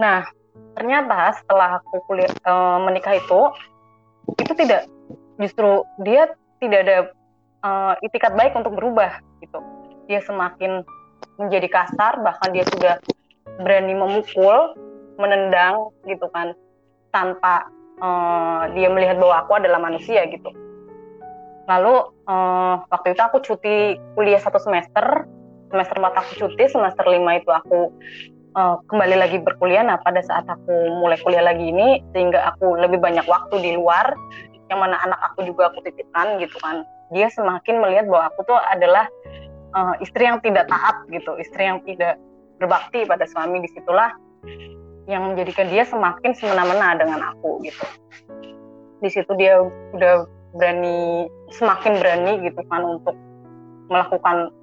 nah 0.00 0.24
ternyata 0.74 1.36
setelah 1.36 1.78
aku 1.84 2.00
kuliah 2.08 2.32
e, 2.32 2.54
menikah 2.88 3.20
itu 3.20 3.40
itu 4.40 4.52
tidak 4.56 4.88
justru 5.36 5.84
dia 6.00 6.32
tidak 6.64 6.78
ada 6.88 6.98
e, 7.60 7.70
itikat 8.08 8.32
baik 8.32 8.56
untuk 8.56 8.72
berubah 8.80 9.20
gitu. 9.44 9.60
Dia 10.08 10.24
semakin 10.24 10.80
menjadi 11.36 11.68
kasar 11.68 12.20
bahkan 12.24 12.52
dia 12.52 12.64
sudah 12.72 12.96
berani 13.60 13.92
memukul 13.92 14.72
menendang 15.20 15.92
gitu 16.08 16.28
kan 16.32 16.56
tanpa 17.12 17.68
uh, 18.00 18.70
dia 18.72 18.88
melihat 18.88 19.20
bahwa 19.20 19.44
aku 19.44 19.52
adalah 19.60 19.78
manusia 19.78 20.24
gitu. 20.28 20.50
Lalu 21.68 21.94
uh, 22.26 22.82
waktu 22.88 23.14
itu 23.14 23.22
aku 23.22 23.38
cuti 23.44 24.00
kuliah 24.16 24.40
satu 24.40 24.58
semester 24.58 25.28
semester 25.70 25.96
4 26.02 26.18
aku 26.18 26.32
cuti 26.34 26.64
semester 26.66 27.06
lima 27.06 27.38
itu 27.38 27.50
aku 27.52 27.94
uh, 28.56 28.76
kembali 28.86 29.16
lagi 29.18 29.38
berkuliah. 29.42 29.84
Nah 29.84 29.98
pada 30.02 30.22
saat 30.24 30.46
aku 30.46 30.72
mulai 30.98 31.18
kuliah 31.22 31.44
lagi 31.44 31.70
ini 31.70 32.02
sehingga 32.14 32.54
aku 32.54 32.78
lebih 32.78 32.98
banyak 32.98 33.26
waktu 33.26 33.62
di 33.62 33.70
luar 33.76 34.14
yang 34.70 34.78
mana 34.78 34.98
anak 35.02 35.18
aku 35.32 35.46
juga 35.46 35.70
aku 35.70 35.82
titipkan 35.82 36.38
gitu 36.38 36.56
kan. 36.62 36.86
Dia 37.10 37.26
semakin 37.30 37.82
melihat 37.82 38.06
bahwa 38.06 38.30
aku 38.30 38.46
tuh 38.46 38.58
adalah 38.70 39.06
uh, 39.74 39.94
istri 39.98 40.26
yang 40.26 40.38
tidak 40.42 40.70
taat 40.70 41.02
gitu, 41.10 41.34
istri 41.42 41.66
yang 41.66 41.82
tidak 41.82 42.18
berbakti 42.62 43.02
pada 43.06 43.26
suami. 43.26 43.62
Di 43.66 43.70
situlah 43.74 44.14
yang 45.10 45.34
menjadikan 45.34 45.66
dia 45.66 45.82
semakin 45.82 46.30
semena-mena 46.38 46.94
dengan 46.94 47.20
aku 47.34 47.58
gitu. 47.66 47.82
Di 49.02 49.10
situ 49.10 49.32
dia 49.34 49.58
udah 49.96 50.28
berani 50.54 51.26
semakin 51.54 51.98
berani 51.98 52.32
gitu 52.46 52.62
kan 52.70 52.82
untuk 52.82 53.14
melakukan 53.90 54.54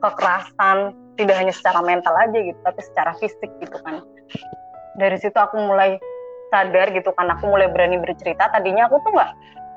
kekerasan 0.00 0.96
tidak 1.20 1.36
hanya 1.36 1.52
secara 1.52 1.80
mental 1.84 2.14
aja 2.16 2.38
gitu 2.38 2.58
tapi 2.64 2.80
secara 2.80 3.12
fisik 3.20 3.50
gitu 3.60 3.76
kan. 3.84 4.00
Dari 4.96 5.16
situ 5.20 5.36
aku 5.36 5.56
mulai 5.60 5.96
sadar 6.52 6.92
gitu 6.92 7.12
kan 7.16 7.32
aku 7.32 7.48
mulai 7.48 7.68
berani 7.72 7.96
bercerita. 8.00 8.52
Tadinya 8.52 8.88
aku 8.88 9.00
tuh 9.04 9.10
nggak 9.16 9.30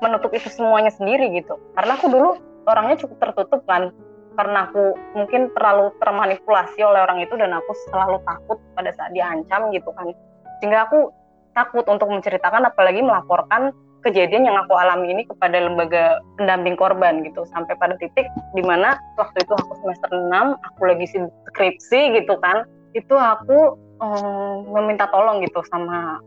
menutup 0.04 0.30
itu 0.36 0.48
semuanya 0.52 0.92
sendiri 0.92 1.32
gitu. 1.32 1.56
Karena 1.72 1.96
aku 1.96 2.06
dulu 2.12 2.30
orangnya 2.68 2.96
cukup 3.00 3.16
tertutup 3.28 3.60
kan. 3.64 3.92
Karena 4.36 4.68
aku 4.68 4.92
mungkin 5.16 5.48
terlalu 5.56 5.96
termanipulasi 5.96 6.84
oleh 6.84 7.00
orang 7.00 7.24
itu 7.24 7.32
dan 7.40 7.56
aku 7.56 7.72
selalu 7.88 8.20
takut 8.28 8.60
pada 8.76 8.92
saat 8.92 9.16
diancam 9.16 9.72
gitu 9.72 9.88
kan. 9.96 10.12
Sehingga 10.60 10.84
aku 10.88 11.08
takut 11.56 11.88
untuk 11.88 12.12
menceritakan 12.12 12.68
apalagi 12.68 13.00
melaporkan 13.00 13.72
kejadian 14.06 14.46
yang 14.46 14.56
aku 14.62 14.72
alami 14.78 15.10
ini 15.10 15.22
kepada 15.26 15.58
lembaga 15.58 16.22
pendamping 16.38 16.78
korban 16.78 17.26
gitu. 17.26 17.42
Sampai 17.50 17.74
pada 17.74 17.98
titik 17.98 18.30
di 18.54 18.62
mana 18.62 18.94
waktu 19.18 19.42
itu 19.42 19.52
aku 19.52 19.72
semester 19.82 20.10
6 20.14 20.30
aku 20.62 20.80
lagi 20.86 21.06
skripsi 21.50 22.22
gitu 22.22 22.38
kan. 22.38 22.62
Itu 22.94 23.18
aku 23.18 23.74
um, 23.98 24.70
meminta 24.78 25.10
tolong 25.10 25.42
gitu 25.42 25.60
sama 25.66 26.22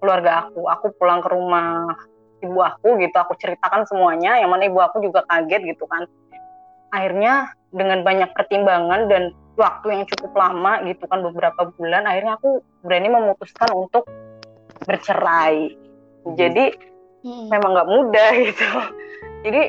keluarga 0.00 0.48
aku. 0.48 0.64
Aku 0.66 0.96
pulang 0.96 1.20
ke 1.20 1.28
rumah 1.28 1.92
ibu 2.40 2.58
aku 2.64 2.96
gitu. 3.04 3.16
Aku 3.20 3.36
ceritakan 3.36 3.84
semuanya 3.84 4.40
yang 4.40 4.48
mana 4.48 4.64
ibu 4.64 4.80
aku 4.80 5.04
juga 5.04 5.22
kaget 5.28 5.76
gitu 5.76 5.84
kan. 5.84 6.08
Akhirnya 6.90 7.52
dengan 7.70 8.02
banyak 8.02 8.32
pertimbangan 8.34 9.06
dan 9.06 9.30
waktu 9.60 9.86
yang 9.92 10.04
cukup 10.16 10.32
lama 10.34 10.80
gitu 10.88 11.04
kan 11.04 11.20
beberapa 11.20 11.68
bulan 11.76 12.08
akhirnya 12.08 12.40
aku 12.40 12.64
berani 12.80 13.12
memutuskan 13.12 13.68
untuk 13.76 14.08
bercerai. 14.88 15.76
Hmm. 16.20 16.36
jadi 16.36 16.76
hmm. 17.24 17.46
memang 17.48 17.70
nggak 17.76 17.90
mudah 17.90 18.30
gitu 18.48 18.68
jadi 19.46 19.62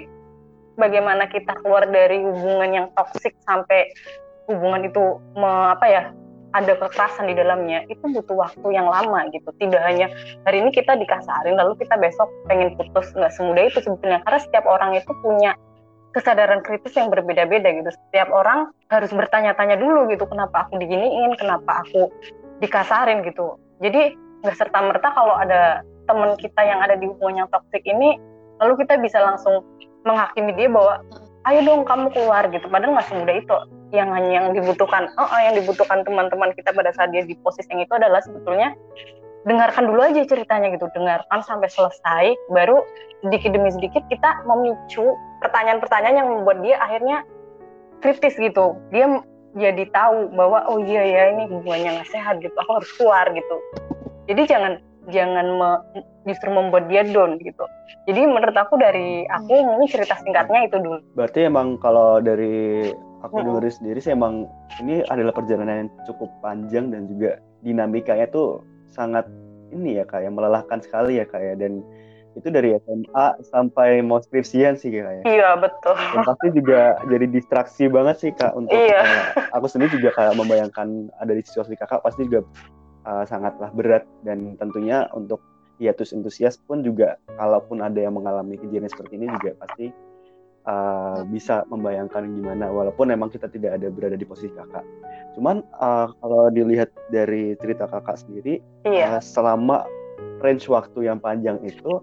bagaimana 0.76 1.28
kita 1.30 1.56
keluar 1.62 1.88
dari 1.88 2.20
hubungan 2.24 2.70
yang 2.72 2.88
toksik 2.96 3.36
sampai 3.46 3.92
hubungan 4.50 4.88
itu 4.88 5.20
me, 5.38 5.76
apa 5.76 5.86
ya 5.88 6.04
ada 6.52 6.76
kekerasan 6.76 7.32
di 7.32 7.36
dalamnya 7.40 7.88
itu 7.88 8.04
butuh 8.12 8.36
waktu 8.36 8.68
yang 8.76 8.84
lama 8.92 9.24
gitu 9.32 9.48
tidak 9.56 9.80
hanya 9.88 10.12
hari 10.44 10.60
ini 10.60 10.76
kita 10.76 11.00
dikasarin 11.00 11.56
lalu 11.56 11.80
kita 11.80 11.96
besok 11.96 12.28
pengen 12.52 12.76
putus 12.76 13.08
nggak 13.16 13.32
semudah 13.32 13.72
itu 13.72 13.80
sebetulnya 13.80 14.20
karena 14.28 14.40
setiap 14.44 14.66
orang 14.68 14.92
itu 15.00 15.12
punya 15.24 15.56
kesadaran 16.12 16.60
kritis 16.60 16.94
yang 16.96 17.08
berbeda-beda 17.08 17.72
gitu. 17.72 17.90
Setiap 17.90 18.30
orang 18.32 18.72
harus 18.92 19.12
bertanya-tanya 19.16 19.80
dulu 19.80 20.12
gitu, 20.12 20.28
kenapa 20.28 20.68
aku 20.68 20.78
diginiin, 20.80 21.40
kenapa 21.40 21.88
aku 21.88 22.12
dikasarin 22.60 23.24
gitu. 23.24 23.58
Jadi 23.80 24.16
nggak 24.44 24.58
serta 24.60 24.80
merta 24.84 25.10
kalau 25.16 25.36
ada 25.40 25.82
teman 26.08 26.38
kita 26.38 26.62
yang 26.64 26.80
ada 26.82 26.96
di 26.98 27.06
hubungan 27.10 27.46
yang 27.46 27.50
toksik 27.50 27.84
ini, 27.86 28.18
lalu 28.62 28.80
kita 28.82 28.98
bisa 29.02 29.22
langsung 29.22 29.66
menghakimi 30.06 30.54
dia 30.58 30.70
bahwa 30.70 31.02
ayo 31.50 31.60
dong 31.66 31.86
kamu 31.86 32.10
keluar 32.14 32.46
gitu. 32.50 32.66
Padahal 32.70 32.98
nggak 32.98 33.08
semudah 33.10 33.36
itu. 33.38 33.58
Yang 33.92 34.10
hanya 34.16 34.32
yang 34.32 34.48
dibutuhkan, 34.56 35.12
oh, 35.20 35.28
oh 35.28 35.42
yang 35.44 35.52
dibutuhkan 35.60 36.08
teman-teman 36.08 36.56
kita 36.56 36.72
pada 36.72 36.96
saat 36.96 37.12
dia 37.12 37.28
di 37.28 37.36
posisi 37.44 37.68
yang 37.76 37.84
itu 37.84 37.92
adalah 37.92 38.24
sebetulnya 38.24 38.72
dengarkan 39.46 39.90
dulu 39.90 40.02
aja 40.06 40.22
ceritanya 40.26 40.70
gitu 40.70 40.86
dengarkan 40.94 41.42
sampai 41.42 41.66
selesai 41.66 42.38
baru 42.54 42.86
sedikit 43.26 43.58
demi 43.58 43.74
sedikit 43.74 44.06
kita 44.10 44.46
memicu 44.46 45.18
pertanyaan-pertanyaan 45.42 46.18
yang 46.22 46.30
membuat 46.30 46.62
dia 46.62 46.78
akhirnya 46.78 47.26
kritis 48.06 48.38
gitu 48.38 48.78
dia 48.94 49.10
jadi 49.58 49.84
tahu 49.92 50.32
bahwa 50.38 50.64
oh 50.70 50.80
iya 50.86 51.04
ya 51.04 51.24
ini 51.36 51.50
hubungannya 51.50 52.02
nggak 52.02 52.10
sehat 52.14 52.38
gitu 52.40 52.54
aku 52.54 52.72
harus 52.82 52.92
keluar 52.96 53.26
gitu 53.34 53.58
jadi 54.30 54.42
jangan 54.46 54.74
jangan 55.10 55.48
me, 55.58 55.70
justru 56.30 56.54
membuat 56.54 56.86
dia 56.92 57.02
down 57.02 57.42
gitu 57.42 57.66
jadi 58.06 58.30
menurut 58.30 58.54
aku 58.54 58.78
dari 58.78 59.26
aku 59.26 59.50
ini 59.50 59.86
cerita 59.90 60.14
singkatnya 60.22 60.70
itu 60.70 60.78
dulu 60.78 61.02
berarti 61.18 61.50
emang 61.50 61.82
kalau 61.82 62.22
dari 62.22 62.90
aku 63.26 63.42
hmm. 63.42 63.46
dengar 63.46 63.66
sendiri 63.70 64.00
sih 64.02 64.14
emang 64.14 64.46
ini 64.82 65.02
adalah 65.10 65.34
perjalanan 65.34 65.88
yang 65.88 65.92
cukup 66.06 66.30
panjang 66.42 66.94
dan 66.94 67.10
juga 67.10 67.42
dinamikanya 67.66 68.30
tuh 68.30 68.62
sangat 68.90 69.26
ini 69.72 70.02
ya 70.02 70.06
kayak 70.06 70.34
melelahkan 70.34 70.84
sekali 70.84 71.22
ya 71.22 71.26
kayak 71.26 71.62
dan 71.62 71.82
itu 72.32 72.48
dari 72.48 72.80
SMA 72.80 73.28
sampai 73.44 74.00
mau 74.00 74.24
skripsian 74.24 74.80
sih 74.80 74.88
kayaknya. 74.88 75.28
Iya 75.28 75.50
betul. 75.60 76.00
Dan 76.00 76.24
pasti 76.24 76.48
juga 76.56 76.96
jadi 77.12 77.26
distraksi 77.28 77.92
banget 77.92 78.16
sih 78.24 78.32
kak 78.32 78.56
untuk 78.56 78.72
iya. 78.72 79.04
kayak, 79.04 79.52
aku 79.52 79.68
sendiri 79.68 80.00
juga 80.00 80.16
kayak 80.16 80.40
membayangkan 80.40 81.12
ada 81.20 81.34
di 81.36 81.44
situasi 81.44 81.76
kakak 81.76 82.00
pasti 82.00 82.32
juga 82.32 82.48
uh, 83.06 83.24
sangatlah 83.26 83.70
berat 83.74 84.04
dan 84.26 84.58
tentunya 84.58 85.08
untuk 85.16 85.42
hiatus 85.82 86.14
entusias 86.14 86.62
pun 86.70 86.86
juga 86.86 87.18
kalaupun 87.40 87.82
ada 87.82 87.98
yang 87.98 88.14
mengalami 88.14 88.54
kejadian 88.58 88.90
seperti 88.90 89.18
ini 89.18 89.26
juga 89.42 89.58
pasti 89.58 89.90
uh, 90.70 91.26
bisa 91.26 91.66
membayangkan 91.74 92.22
gimana 92.38 92.70
walaupun 92.70 93.10
memang 93.10 93.34
kita 93.34 93.50
tidak 93.50 93.82
ada 93.82 93.90
berada 93.90 94.14
di 94.14 94.26
posisi 94.28 94.54
kakak. 94.54 94.86
Cuman 95.34 95.66
uh, 95.82 96.14
kalau 96.22 96.54
dilihat 96.54 96.94
dari 97.10 97.58
cerita 97.58 97.90
kakak 97.90 98.22
sendiri, 98.22 98.62
iya. 98.86 99.18
uh, 99.18 99.22
selama 99.24 99.90
range 100.46 100.70
waktu 100.70 101.10
yang 101.10 101.18
panjang 101.18 101.58
itu 101.66 102.02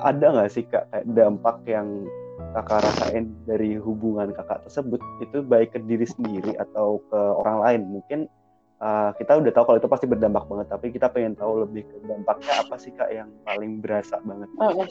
ada 0.00 0.32
nggak 0.34 0.50
sih 0.50 0.64
kak 0.68 0.88
kayak 0.90 1.06
dampak 1.12 1.56
yang 1.68 2.08
kakak 2.56 2.82
rasain 2.82 3.30
dari 3.46 3.78
hubungan 3.78 4.34
kakak 4.34 4.64
tersebut 4.66 4.98
itu 5.22 5.44
baik 5.44 5.76
ke 5.76 5.78
diri 5.86 6.08
sendiri 6.08 6.56
atau 6.58 6.98
ke 7.08 7.20
orang 7.44 7.58
lain 7.62 7.80
mungkin 8.00 8.20
uh, 8.80 9.10
kita 9.18 9.38
udah 9.38 9.52
tahu 9.54 9.64
kalau 9.68 9.78
itu 9.78 9.90
pasti 9.90 10.06
berdampak 10.06 10.44
banget 10.46 10.66
tapi 10.70 10.86
kita 10.90 11.06
pengen 11.10 11.34
tahu 11.38 11.66
lebih 11.66 11.86
ke 11.86 11.96
dampaknya 12.06 12.52
apa 12.62 12.74
sih 12.78 12.90
kak 12.94 13.10
yang 13.10 13.30
paling 13.46 13.82
berasa 13.82 14.18
banget? 14.22 14.48
Mm, 14.58 14.86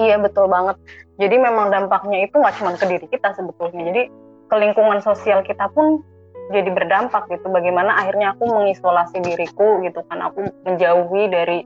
iya 0.00 0.16
betul 0.18 0.46
banget. 0.50 0.76
Jadi 1.18 1.36
memang 1.38 1.70
dampaknya 1.70 2.26
itu 2.26 2.34
nggak 2.34 2.54
cuma 2.58 2.74
ke 2.74 2.86
diri 2.86 3.06
kita 3.10 3.28
sebetulnya. 3.34 3.82
Jadi 3.92 4.02
ke 4.48 4.56
lingkungan 4.56 4.98
sosial 5.04 5.44
kita 5.44 5.68
pun 5.74 6.02
jadi 6.50 6.70
berdampak 6.72 7.28
gitu. 7.28 7.46
Bagaimana 7.52 8.00
akhirnya 8.00 8.32
aku 8.32 8.48
mengisolasi 8.48 9.20
diriku 9.20 9.84
gitu 9.84 10.00
kan. 10.08 10.24
Aku 10.32 10.48
menjauhi 10.64 11.28
dari 11.28 11.58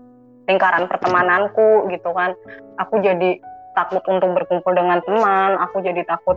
lingkaran 0.50 0.90
pertemananku 0.90 1.86
gitu 1.92 2.10
kan. 2.10 2.34
Aku 2.82 2.98
jadi 2.98 3.38
takut 3.72 4.04
untuk 4.08 4.36
berkumpul 4.36 4.72
dengan 4.76 5.00
teman 5.04 5.56
aku 5.60 5.80
jadi 5.80 6.04
takut 6.04 6.36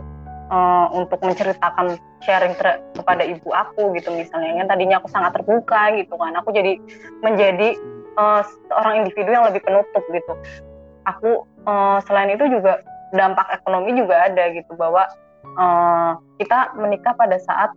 uh, 0.50 0.86
untuk 0.94 1.18
menceritakan 1.22 1.98
sharing 2.22 2.54
kepada 2.94 3.22
ibu 3.22 3.50
aku 3.52 3.94
gitu 3.98 4.10
misalnya. 4.14 4.62
Yang 4.62 4.68
tadinya 4.74 4.96
aku 5.02 5.08
sangat 5.10 5.32
terbuka 5.36 5.94
gitu 5.98 6.14
kan. 6.16 6.32
Aku 6.40 6.50
jadi 6.54 6.78
menjadi 7.22 7.78
uh, 8.18 8.42
seorang 8.70 9.06
individu 9.06 9.30
yang 9.30 9.46
lebih 9.46 9.62
penutup 9.62 10.02
gitu. 10.10 10.32
Aku 11.06 11.30
uh, 11.66 11.98
selain 12.06 12.34
itu 12.34 12.46
juga 12.50 12.82
dampak 13.14 13.46
ekonomi 13.62 13.94
juga 13.94 14.26
ada 14.26 14.50
gitu 14.50 14.74
bahwa 14.74 15.06
uh, 15.54 16.18
kita 16.42 16.74
menikah 16.74 17.14
pada 17.14 17.38
saat 17.38 17.70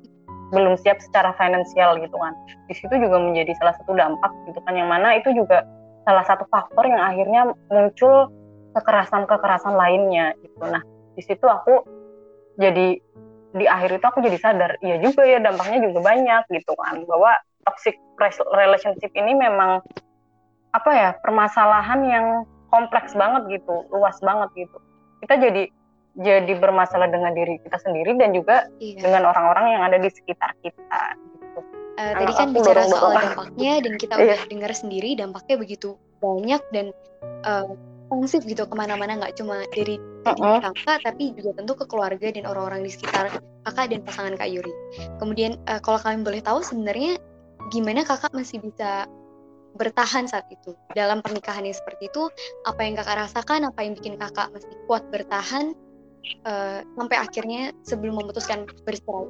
belum 0.50 0.82
siap 0.82 0.98
secara 0.98 1.30
finansial 1.38 2.02
gitu 2.02 2.18
kan. 2.18 2.34
Di 2.66 2.74
situ 2.74 2.94
juga 2.98 3.22
menjadi 3.22 3.54
salah 3.62 3.78
satu 3.78 3.94
dampak 3.94 4.32
gitu 4.50 4.60
kan. 4.66 4.74
Yang 4.74 4.90
mana 4.90 5.10
itu 5.14 5.30
juga 5.38 5.62
salah 6.10 6.26
satu 6.26 6.50
faktor 6.50 6.90
yang 6.90 6.98
akhirnya 6.98 7.54
muncul 7.70 8.34
kekerasan-kekerasan 8.74 9.78
lainnya 9.78 10.34
gitu. 10.42 10.66
Nah 10.66 10.82
di 11.14 11.22
situ 11.22 11.46
aku 11.46 11.99
jadi 12.60 12.88
di 13.50 13.66
akhir 13.66 13.98
itu 13.98 14.06
aku 14.06 14.20
jadi 14.22 14.38
sadar 14.38 14.78
iya 14.86 15.02
juga 15.02 15.26
ya 15.26 15.42
dampaknya 15.42 15.90
juga 15.90 16.06
banyak 16.06 16.44
gitu 16.54 16.78
kan 16.78 17.02
bahwa 17.10 17.34
toxic 17.66 17.98
relationship 18.54 19.10
ini 19.18 19.34
memang 19.34 19.82
apa 20.70 20.92
ya 20.94 21.10
permasalahan 21.26 22.00
yang 22.06 22.26
kompleks 22.70 23.18
banget 23.18 23.60
gitu 23.60 23.90
luas 23.90 24.22
banget 24.22 24.54
gitu 24.54 24.78
kita 25.26 25.42
jadi 25.42 25.64
jadi 26.20 26.54
bermasalah 26.60 27.10
dengan 27.10 27.32
diri 27.34 27.58
kita 27.64 27.80
sendiri 27.82 28.14
dan 28.20 28.36
juga 28.36 28.70
iya. 28.78 29.02
dengan 29.02 29.30
orang-orang 29.30 29.78
yang 29.78 29.84
ada 29.88 29.98
di 30.02 30.10
sekitar 30.12 30.52
kita 30.62 31.04
gitu. 31.16 31.60
Uh, 32.00 32.14
tadi 32.16 32.34
kan 32.34 32.48
bicara 32.52 32.82
soal 32.86 33.12
dampaknya 33.16 33.74
dan 33.82 33.94
kita 33.98 34.14
iya. 34.20 34.24
udah 34.36 34.40
dengar 34.52 34.72
sendiri 34.76 35.10
dampaknya 35.16 35.56
begitu 35.58 35.96
banyak 36.20 36.62
dan 36.76 36.92
uh, 37.48 37.72
responsif 38.10 38.42
gitu 38.50 38.66
ke 38.66 38.74
mana-mana 38.74 39.22
nggak 39.22 39.38
cuma 39.38 39.62
dari, 39.70 40.02
uh 40.26 40.34
-uh. 40.34 40.58
kakak 40.66 41.06
tapi 41.06 41.30
juga 41.38 41.62
tentu 41.62 41.78
ke 41.78 41.86
keluarga 41.86 42.34
dan 42.34 42.50
orang-orang 42.50 42.82
di 42.82 42.90
sekitar 42.90 43.30
kakak 43.70 43.86
dan 43.94 44.02
pasangan 44.02 44.34
kak 44.34 44.50
Yuri. 44.50 44.74
Kemudian 45.22 45.62
uh, 45.70 45.78
kalau 45.78 46.02
kalian 46.02 46.26
boleh 46.26 46.42
tahu 46.42 46.66
sebenarnya 46.66 47.22
gimana 47.70 48.02
kakak 48.02 48.34
masih 48.34 48.66
bisa 48.66 49.06
bertahan 49.78 50.26
saat 50.26 50.50
itu 50.50 50.74
dalam 50.98 51.22
pernikahan 51.22 51.62
yang 51.62 51.78
seperti 51.78 52.10
itu 52.10 52.34
apa 52.66 52.82
yang 52.82 52.98
kakak 52.98 53.30
rasakan 53.30 53.70
apa 53.70 53.80
yang 53.86 53.94
bikin 53.94 54.18
kakak 54.18 54.50
masih 54.50 54.74
kuat 54.90 55.06
bertahan 55.14 55.78
uh, 56.50 56.82
sampai 56.82 57.18
akhirnya 57.22 57.70
sebelum 57.86 58.18
memutuskan 58.18 58.66
bercerai 58.66 59.30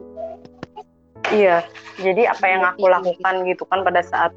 iya 1.36 1.68
jadi 2.00 2.32
apa 2.32 2.46
yang 2.48 2.64
aku 2.64 2.88
lakukan 2.88 3.44
gitu 3.44 3.68
kan 3.68 3.84
pada 3.84 4.00
saat 4.00 4.32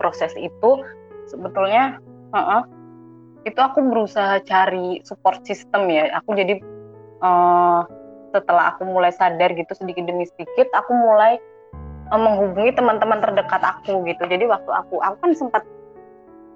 proses 0.00 0.32
itu 0.40 0.80
sebetulnya 1.28 2.00
uh 2.32 2.40
-uh, 2.40 2.62
itu 3.42 3.58
aku 3.58 3.82
berusaha 3.82 4.38
cari 4.46 5.02
support 5.02 5.42
system 5.42 5.90
ya. 5.90 6.10
Aku 6.22 6.34
jadi 6.34 6.62
uh, 7.22 7.82
setelah 8.32 8.74
aku 8.74 8.88
mulai 8.88 9.12
sadar 9.12 9.52
gitu 9.52 9.72
sedikit 9.76 10.08
demi 10.08 10.24
sedikit 10.24 10.70
aku 10.72 10.94
mulai 10.94 11.36
uh, 12.14 12.20
menghubungi 12.20 12.72
teman-teman 12.74 13.18
terdekat 13.18 13.62
aku 13.62 14.06
gitu. 14.06 14.22
Jadi 14.26 14.44
waktu 14.46 14.70
aku 14.70 15.02
aku 15.02 15.16
kan 15.20 15.32
sempat 15.34 15.62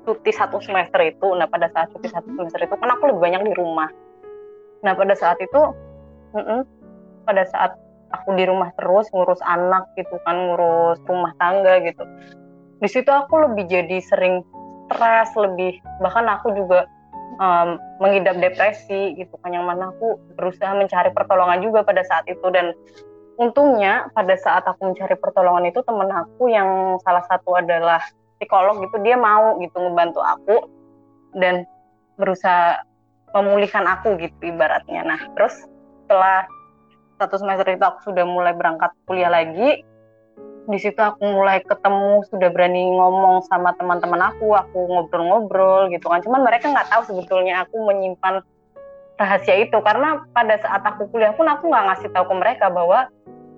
cuti 0.07 0.31
satu 0.31 0.62
semester 0.62 1.02
itu. 1.02 1.26
Nah 1.35 1.50
pada 1.50 1.66
saat 1.75 1.90
cuti 1.90 2.07
satu 2.07 2.31
mm-hmm. 2.31 2.47
semester 2.47 2.61
itu 2.71 2.75
kan 2.78 2.88
aku 2.95 3.02
lebih 3.11 3.21
banyak 3.23 3.43
di 3.50 3.55
rumah. 3.59 3.90
Nah 4.87 4.95
pada 4.95 5.14
saat 5.19 5.38
itu 5.43 5.61
mm 6.38 6.43
-mm, 6.43 6.61
pada 7.26 7.43
saat 7.50 7.75
aku 8.14 8.38
di 8.38 8.47
rumah 8.47 8.71
terus 8.78 9.11
ngurus 9.11 9.43
anak 9.43 9.90
gitu 9.99 10.14
kan 10.23 10.38
ngurus 10.38 11.02
rumah 11.11 11.35
tangga 11.43 11.83
gitu. 11.83 12.07
Di 12.78 12.88
situ 12.93 13.09
aku 13.11 13.50
lebih 13.50 13.66
jadi 13.66 13.99
sering 14.05 14.47
stres 14.87 15.31
lebih. 15.35 15.78
Bahkan 16.00 16.25
aku 16.38 16.55
juga 16.55 16.87
um, 17.43 17.76
mengidap 17.99 18.38
depresi 18.38 19.19
gitu 19.19 19.35
kan 19.43 19.52
yang 19.52 19.66
mana 19.66 19.90
aku 19.93 20.16
berusaha 20.38 20.73
mencari 20.75 21.11
pertolongan 21.12 21.61
juga 21.62 21.83
pada 21.83 22.02
saat 22.07 22.25
itu. 22.31 22.47
Dan 22.50 22.73
untungnya 23.37 24.09
pada 24.16 24.35
saat 24.40 24.64
aku 24.64 24.95
mencari 24.95 25.16
pertolongan 25.19 25.69
itu 25.69 25.81
temen 25.85 26.09
aku 26.09 26.49
yang 26.49 26.97
salah 27.05 27.25
satu 27.28 27.59
adalah 27.59 28.00
psikolog 28.37 28.81
gitu 28.85 29.00
dia 29.00 29.16
mau 29.16 29.57
gitu 29.61 29.76
ngebantu 29.81 30.21
aku 30.21 30.57
dan 31.37 31.64
berusaha 32.21 32.85
memulihkan 33.37 33.85
aku 33.85 34.16
gitu 34.16 34.52
ibaratnya. 34.52 35.05
Nah 35.05 35.21
terus 35.37 35.69
setelah 36.05 36.49
satu 37.16 37.40
semester 37.40 37.69
itu 37.73 37.85
aku 37.85 38.12
sudah 38.12 38.25
mulai 38.25 38.52
berangkat 38.52 38.93
kuliah 39.09 39.33
lagi 39.33 39.85
di 40.66 40.78
situ 40.82 40.99
aku 40.99 41.23
mulai 41.23 41.62
ketemu 41.62 42.26
sudah 42.26 42.50
berani 42.50 42.90
ngomong 42.90 43.46
sama 43.46 43.70
teman-teman 43.78 44.18
aku 44.18 44.50
aku 44.50 44.78
ngobrol-ngobrol 44.90 45.87
gitu 45.94 46.11
kan. 46.11 46.18
Cuman 46.26 46.42
mereka 46.42 46.75
nggak 46.75 46.90
tahu 46.90 47.06
sebetulnya 47.06 47.62
aku 47.62 47.87
menyimpan 47.87 48.42
rahasia 49.14 49.62
itu. 49.62 49.78
Karena 49.78 50.26
pada 50.35 50.58
saat 50.58 50.82
aku 50.82 51.06
kuliah 51.14 51.30
pun 51.38 51.46
aku 51.46 51.70
nggak 51.70 51.87
ngasih 51.87 52.11
tahu 52.11 52.26
ke 52.26 52.35
mereka 52.35 52.66
bahwa 52.66 53.06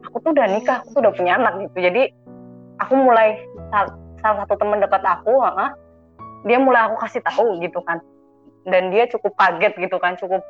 aku 0.05 0.21
tuh 0.21 0.37
udah 0.37 0.47
nikah 0.53 0.85
aku 0.85 0.93
tuh 0.93 1.01
udah 1.09 1.15
punya 1.17 1.41
anak 1.41 1.57
gitu. 1.65 1.77
Jadi 1.81 2.13
aku 2.77 2.93
mulai 3.01 3.41
salah 4.21 4.45
satu 4.45 4.61
teman 4.61 4.85
dekat 4.85 5.01
aku 5.01 5.33
dia 6.45 6.61
mulai 6.61 6.93
aku 6.93 7.01
kasih 7.01 7.25
tahu 7.25 7.57
gitu 7.65 7.81
kan. 7.89 8.05
Dan 8.69 8.93
dia 8.93 9.09
cukup 9.09 9.33
kaget 9.41 9.73
gitu 9.81 9.97
kan 9.97 10.13
cukup 10.21 10.45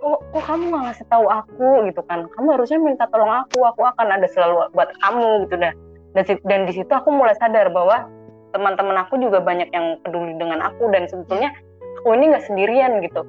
kok, 0.00 0.16
kok 0.32 0.44
kamu 0.48 0.72
nggak 0.72 0.84
ngasih 0.88 1.06
tahu 1.12 1.28
aku? 1.28 1.84
gitu 1.92 2.00
kan. 2.08 2.24
Kamu 2.24 2.56
harusnya 2.56 2.80
minta 2.80 3.04
tolong 3.12 3.28
aku 3.28 3.68
aku 3.68 3.84
akan 3.84 4.16
ada 4.16 4.24
selalu 4.32 4.72
buat 4.72 4.88
kamu 4.96 5.44
gitu. 5.44 5.60
Dah 5.60 5.76
dan, 6.14 6.24
dan 6.46 6.60
di 6.66 6.72
situ 6.74 6.90
aku 6.90 7.14
mulai 7.14 7.36
sadar 7.38 7.70
bahwa 7.70 8.06
teman-teman 8.50 8.98
aku 8.98 9.18
juga 9.22 9.38
banyak 9.38 9.70
yang 9.70 9.98
peduli 10.02 10.34
dengan 10.34 10.58
aku 10.58 10.90
dan 10.90 11.06
sebetulnya 11.06 11.54
aku 12.02 12.18
ini 12.18 12.34
nggak 12.34 12.46
sendirian 12.50 12.98
gitu. 13.02 13.22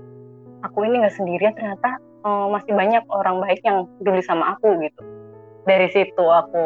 Aku 0.65 0.85
ini 0.85 1.01
nggak 1.01 1.15
sendirian 1.17 1.53
ternyata 1.57 1.97
uh, 2.25 2.49
masih 2.49 2.73
banyak 2.73 3.03
orang 3.13 3.41
baik 3.41 3.61
yang 3.61 3.85
peduli 4.01 4.21
sama 4.25 4.57
aku 4.57 4.77
gitu. 4.81 5.01
Dari 5.69 5.87
situ 5.93 6.25
aku 6.25 6.65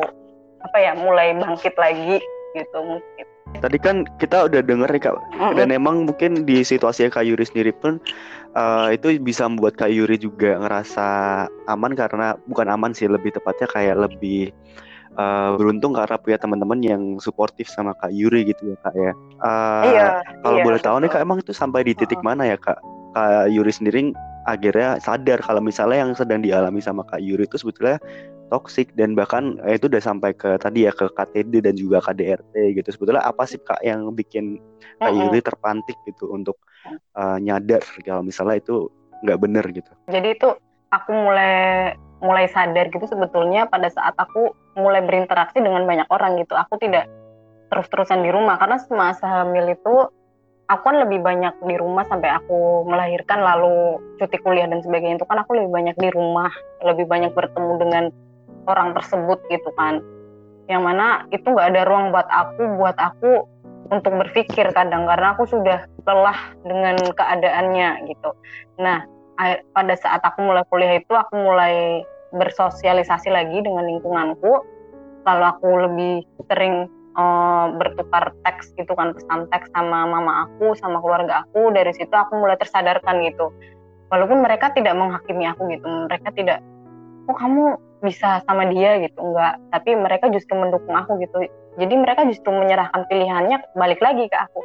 apa 0.64 0.78
ya 0.80 0.96
mulai 0.96 1.36
bangkit 1.36 1.76
lagi 1.76 2.24
gitu 2.56 2.80
mungkin. 2.80 3.26
Tadi 3.60 3.78
kan 3.80 4.04
kita 4.20 4.52
udah 4.52 4.60
denger 4.64 4.90
nih 4.92 5.04
kak. 5.04 5.16
Mm 5.16 5.20
-hmm. 5.36 5.54
dan 5.60 5.68
emang 5.72 5.96
mungkin 6.08 6.48
di 6.48 6.64
situasi 6.64 7.12
kak 7.12 7.28
Yuri 7.28 7.44
sendiri 7.44 7.72
pun 7.76 8.00
uh, 8.56 8.88
itu 8.92 9.20
bisa 9.20 9.48
membuat 9.48 9.76
kak 9.76 9.92
Yuri 9.92 10.16
juga 10.16 10.60
ngerasa 10.64 11.08
aman 11.68 11.92
karena 11.96 12.40
bukan 12.48 12.68
aman 12.72 12.92
sih 12.96 13.08
lebih 13.12 13.36
tepatnya 13.36 13.68
kayak 13.68 13.96
lebih 14.00 14.56
uh, 15.16 15.56
beruntung 15.56 15.96
karena 15.96 16.16
punya 16.20 16.38
teman-teman 16.40 16.80
yang 16.84 17.02
suportif 17.18 17.68
sama 17.72 17.96
Kak 17.98 18.12
Yuri 18.12 18.48
gitu 18.52 18.76
ya 18.76 18.78
Kak 18.84 18.96
ya. 18.96 19.12
Uh, 19.42 19.84
iya. 19.90 20.08
Kalau 20.44 20.60
iya, 20.60 20.66
boleh 20.66 20.80
tahu 20.80 20.96
nih 21.04 21.10
Kak 21.12 21.22
emang 21.24 21.40
itu 21.42 21.52
sampai 21.56 21.84
di 21.88 21.94
titik 21.96 22.20
uh. 22.22 22.26
mana 22.26 22.44
ya 22.48 22.58
Kak? 22.60 22.80
Kak 23.16 23.48
Yuri 23.48 23.72
sendiri 23.72 24.12
akhirnya 24.46 25.02
sadar 25.02 25.42
kalau 25.42 25.58
misalnya 25.64 26.06
yang 26.06 26.12
sedang 26.14 26.44
dialami 26.46 26.78
sama 26.84 27.02
Kak 27.08 27.24
Yuri 27.24 27.50
itu 27.50 27.58
sebetulnya 27.58 27.98
toksik 28.54 28.94
dan 28.94 29.18
bahkan 29.18 29.58
eh, 29.66 29.80
itu 29.80 29.90
udah 29.90 30.04
sampai 30.04 30.38
ke 30.38 30.62
tadi 30.62 30.86
ya 30.86 30.94
ke 30.94 31.10
KTD 31.10 31.66
dan 31.66 31.74
juga 31.74 32.04
KDRT 32.04 32.78
gitu. 32.78 32.90
Sebetulnya 32.94 33.26
apa 33.26 33.48
sih 33.50 33.58
Kak 33.58 33.82
yang 33.82 34.14
bikin 34.14 34.62
Kak 35.02 35.10
uh 35.10 35.16
Yuri 35.16 35.42
terpantik 35.42 35.98
gitu 36.06 36.30
untuk 36.30 36.62
uh, 37.18 37.42
nyadar 37.42 37.82
kalau 38.06 38.22
misalnya 38.22 38.62
itu 38.62 38.92
nggak 39.26 39.40
bener 39.42 39.66
gitu. 39.74 39.92
Jadi 40.12 40.38
itu 40.38 40.50
aku 40.94 41.10
mulai 41.12 41.96
mulai 42.26 42.50
sadar 42.50 42.90
gitu 42.90 43.06
sebetulnya 43.06 43.70
pada 43.70 43.88
saat 43.94 44.18
aku 44.18 44.52
mulai 44.74 45.06
berinteraksi 45.06 45.62
dengan 45.62 45.86
banyak 45.86 46.10
orang 46.10 46.42
gitu. 46.42 46.58
Aku 46.58 46.82
tidak 46.82 47.06
terus-terusan 47.70 48.26
di 48.26 48.34
rumah 48.34 48.58
karena 48.58 48.82
semasa 48.82 49.26
hamil 49.26 49.70
itu 49.70 49.96
aku 50.66 50.82
kan 50.82 50.98
lebih 51.06 51.22
banyak 51.22 51.54
di 51.62 51.76
rumah 51.78 52.06
sampai 52.10 52.34
aku 52.34 52.90
melahirkan 52.90 53.42
lalu 53.42 54.02
cuti 54.18 54.38
kuliah 54.42 54.66
dan 54.66 54.82
sebagainya 54.82 55.22
itu 55.22 55.28
kan 55.30 55.42
aku 55.42 55.54
lebih 55.54 55.72
banyak 55.72 55.96
di 56.02 56.10
rumah, 56.10 56.50
lebih 56.82 57.06
banyak 57.06 57.32
bertemu 57.38 57.74
dengan 57.78 58.04
orang 58.66 58.98
tersebut 58.98 59.38
gitu 59.54 59.70
kan. 59.78 60.02
Yang 60.66 60.82
mana 60.82 61.30
itu 61.30 61.46
nggak 61.46 61.70
ada 61.74 61.82
ruang 61.86 62.10
buat 62.10 62.26
aku, 62.26 62.62
buat 62.82 62.98
aku 62.98 63.46
untuk 63.94 64.18
berpikir 64.18 64.74
kadang 64.74 65.06
karena 65.06 65.38
aku 65.38 65.46
sudah 65.46 65.86
lelah 66.10 66.40
dengan 66.66 66.98
keadaannya 66.98 68.10
gitu. 68.10 68.34
Nah, 68.82 69.06
pada 69.78 69.94
saat 70.00 70.26
aku 70.26 70.42
mulai 70.42 70.66
kuliah 70.66 70.98
itu 70.98 71.14
aku 71.14 71.38
mulai 71.38 72.02
bersosialisasi 72.36 73.32
lagi 73.32 73.64
dengan 73.64 73.88
lingkunganku. 73.88 74.52
Lalu 75.26 75.44
aku 75.50 75.70
lebih 75.90 76.16
sering 76.52 76.86
uh, 77.18 77.72
bertukar 77.76 78.36
teks 78.46 78.76
gitu 78.78 78.94
kan 78.94 79.16
pesan 79.16 79.48
teks 79.50 79.72
sama 79.74 80.06
mama 80.06 80.46
aku 80.46 80.78
sama 80.78 81.02
keluarga 81.02 81.48
aku 81.48 81.74
dari 81.74 81.90
situ 81.96 82.12
aku 82.14 82.38
mulai 82.38 82.60
tersadarkan 82.60 83.26
gitu. 83.26 83.50
Walaupun 84.14 84.46
mereka 84.46 84.70
tidak 84.78 84.94
menghakimi 84.94 85.50
aku 85.50 85.66
gitu 85.74 85.88
mereka 86.06 86.30
tidak 86.36 86.62
oh 87.26 87.34
kamu 87.34 87.82
bisa 88.06 88.46
sama 88.46 88.70
dia? 88.70 89.02
gitu 89.02 89.18
enggak. 89.18 89.58
Tapi 89.74 89.98
mereka 89.98 90.30
justru 90.30 90.54
mendukung 90.54 90.94
aku 90.94 91.18
gitu. 91.24 91.50
Jadi 91.76 91.94
mereka 91.98 92.24
justru 92.30 92.54
menyerahkan 92.54 93.04
pilihannya 93.10 93.74
balik 93.74 94.00
lagi 94.00 94.30
ke 94.30 94.38
aku. 94.38 94.62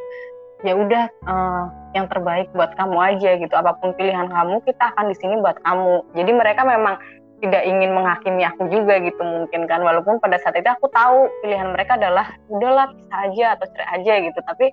Ya 0.60 0.76
udah 0.76 1.08
uh, 1.24 1.64
yang 1.96 2.04
terbaik 2.12 2.52
buat 2.52 2.76
kamu 2.76 3.00
aja 3.00 3.40
gitu. 3.40 3.54
Apa 3.56 3.80
pun 3.80 3.96
pilihan 3.96 4.28
kamu 4.28 4.60
kita 4.68 4.92
akan 4.94 5.08
di 5.08 5.16
sini 5.16 5.40
buat 5.40 5.56
kamu. 5.64 6.04
Jadi 6.12 6.30
mereka 6.36 6.62
memang 6.68 7.00
tidak 7.40 7.64
ingin 7.64 7.96
menghakimi 7.96 8.44
aku 8.44 8.68
juga 8.68 9.00
gitu 9.00 9.22
mungkin 9.24 9.64
kan. 9.64 9.80
Walaupun 9.80 10.20
pada 10.20 10.36
saat 10.40 10.56
itu 10.56 10.68
aku 10.68 10.86
tahu 10.92 11.28
pilihan 11.44 11.72
mereka 11.72 11.96
adalah 11.96 12.36
udahlah 12.52 12.92
bisa 12.92 13.14
aja 13.16 13.46
atau 13.56 13.66
cerai 13.72 13.88
aja 14.00 14.14
gitu. 14.28 14.40
Tapi 14.44 14.66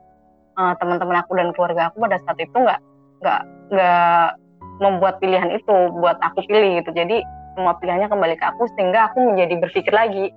uh, 0.59 0.73
teman-teman 0.77 1.23
aku 1.23 1.31
dan 1.39 1.49
keluarga 1.55 1.89
aku 1.89 2.03
pada 2.03 2.17
saat 2.27 2.37
itu 2.39 2.55
nggak 2.55 2.79
nggak 3.23 3.41
nggak 3.73 4.27
membuat 4.77 5.17
pilihan 5.17 5.49
itu 5.55 5.75
buat 5.97 6.19
aku 6.21 6.45
pilih 6.45 6.83
gitu. 6.83 6.91
Jadi 6.93 7.23
semua 7.57 7.73
pilihannya 7.81 8.11
kembali 8.11 8.35
ke 8.37 8.45
aku 8.45 8.69
sehingga 8.77 9.09
aku 9.09 9.33
menjadi 9.33 9.55
berpikir 9.57 9.93
lagi. 9.95 10.29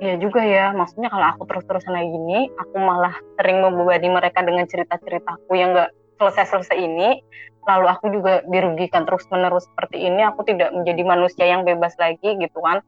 Iya 0.00 0.16
juga 0.16 0.40
ya, 0.40 0.72
maksudnya 0.72 1.12
kalau 1.12 1.28
aku 1.28 1.44
terus-terusan 1.44 1.92
kayak 1.92 2.08
gini, 2.08 2.48
aku 2.56 2.80
malah 2.80 3.12
sering 3.36 3.60
membebani 3.60 4.08
mereka 4.08 4.40
dengan 4.40 4.64
cerita-ceritaku 4.64 5.52
yang 5.52 5.76
gak 5.76 5.92
selesai-selesai 6.16 6.78
ini, 6.80 7.20
lalu 7.68 7.86
aku 7.92 8.06
juga 8.12 8.40
dirugikan 8.48 9.04
terus-menerus 9.04 9.68
seperti 9.72 10.08
ini, 10.08 10.24
aku 10.24 10.44
tidak 10.48 10.72
menjadi 10.72 11.02
manusia 11.04 11.44
yang 11.44 11.62
bebas 11.62 11.92
lagi 12.00 12.36
gitu 12.40 12.58
kan. 12.60 12.80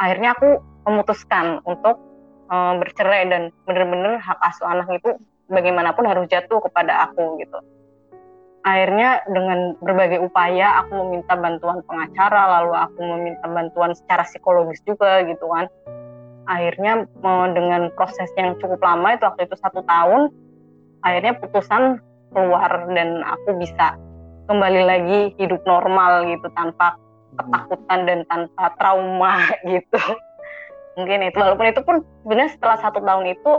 Akhirnya 0.00 0.34
aku 0.34 0.64
memutuskan 0.88 1.60
untuk 1.68 2.00
uh, 2.52 2.74
bercerai 2.76 3.28
dan 3.32 3.42
benar-benar 3.64 4.20
hak 4.20 4.38
asuh 4.42 4.68
anak 4.68 4.88
itu 4.92 5.16
bagaimanapun 5.52 6.04
harus 6.08 6.28
jatuh 6.32 6.60
kepada 6.64 7.08
aku 7.10 7.40
gitu. 7.40 7.58
akhirnya 8.62 9.26
dengan 9.26 9.74
berbagai 9.82 10.22
upaya 10.22 10.86
aku 10.86 10.94
meminta 11.02 11.34
bantuan 11.34 11.82
pengacara 11.82 12.62
lalu 12.62 12.78
aku 12.78 13.00
meminta 13.02 13.42
bantuan 13.50 13.90
secara 13.90 14.22
psikologis 14.22 14.78
juga 14.86 15.26
gitu 15.26 15.50
kan 15.50 15.66
akhirnya 16.46 17.10
dengan 17.58 17.90
proses 17.98 18.30
yang 18.38 18.54
cukup 18.62 18.78
lama 18.78 19.18
itu 19.18 19.26
waktu 19.26 19.50
itu 19.50 19.58
satu 19.58 19.82
tahun 19.82 20.30
akhirnya 21.02 21.42
putusan 21.42 21.98
keluar 22.32 22.70
dan 22.92 23.20
aku 23.22 23.60
bisa 23.60 23.96
kembali 24.50 24.82
lagi 24.84 25.20
hidup 25.38 25.62
normal 25.64 26.26
gitu 26.28 26.48
tanpa 26.58 26.98
ketakutan 27.38 28.00
dan 28.04 28.18
tanpa 28.28 28.64
trauma 28.76 29.48
gitu. 29.72 30.00
Mungkin 30.98 31.24
itu. 31.24 31.36
Walaupun 31.40 31.66
itu 31.72 31.80
pun 31.80 31.96
sebenarnya 32.24 32.52
setelah 32.52 32.78
satu 32.84 33.00
tahun 33.00 33.24
itu 33.32 33.52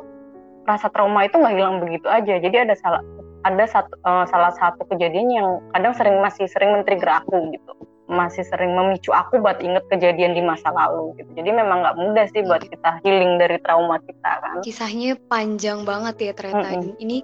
rasa 0.64 0.88
trauma 0.94 1.26
itu 1.26 1.36
nggak 1.36 1.56
hilang 1.58 1.82
begitu 1.82 2.08
aja. 2.08 2.38
Jadi 2.38 2.56
ada 2.70 2.76
salah 2.78 3.02
ada 3.44 3.66
satu, 3.68 3.94
uh, 4.08 4.24
salah 4.30 4.54
satu 4.56 4.88
kejadian 4.88 5.28
yang 5.28 5.48
kadang 5.76 5.92
sering 5.98 6.16
masih 6.24 6.48
sering 6.48 6.72
men-trigger 6.72 7.10
aku 7.10 7.52
gitu. 7.52 7.74
Masih 8.08 8.46
sering 8.46 8.76
memicu 8.78 9.10
aku 9.10 9.42
buat 9.42 9.58
inget 9.64 9.82
kejadian 9.90 10.38
di 10.38 10.44
masa 10.46 10.70
lalu 10.70 11.18
gitu. 11.18 11.42
Jadi 11.42 11.50
memang 11.50 11.82
nggak 11.82 11.98
mudah 11.98 12.26
sih 12.32 12.46
buat 12.46 12.62
kita 12.62 13.02
healing 13.02 13.42
dari 13.42 13.58
trauma 13.66 13.98
kita 14.06 14.32
kan. 14.40 14.62
Kisahnya 14.62 15.18
panjang 15.28 15.84
banget 15.84 16.16
ya 16.22 16.32
ternyata. 16.38 16.70
Mm 16.70 16.94
-hmm. 16.94 17.04
ini 17.04 17.18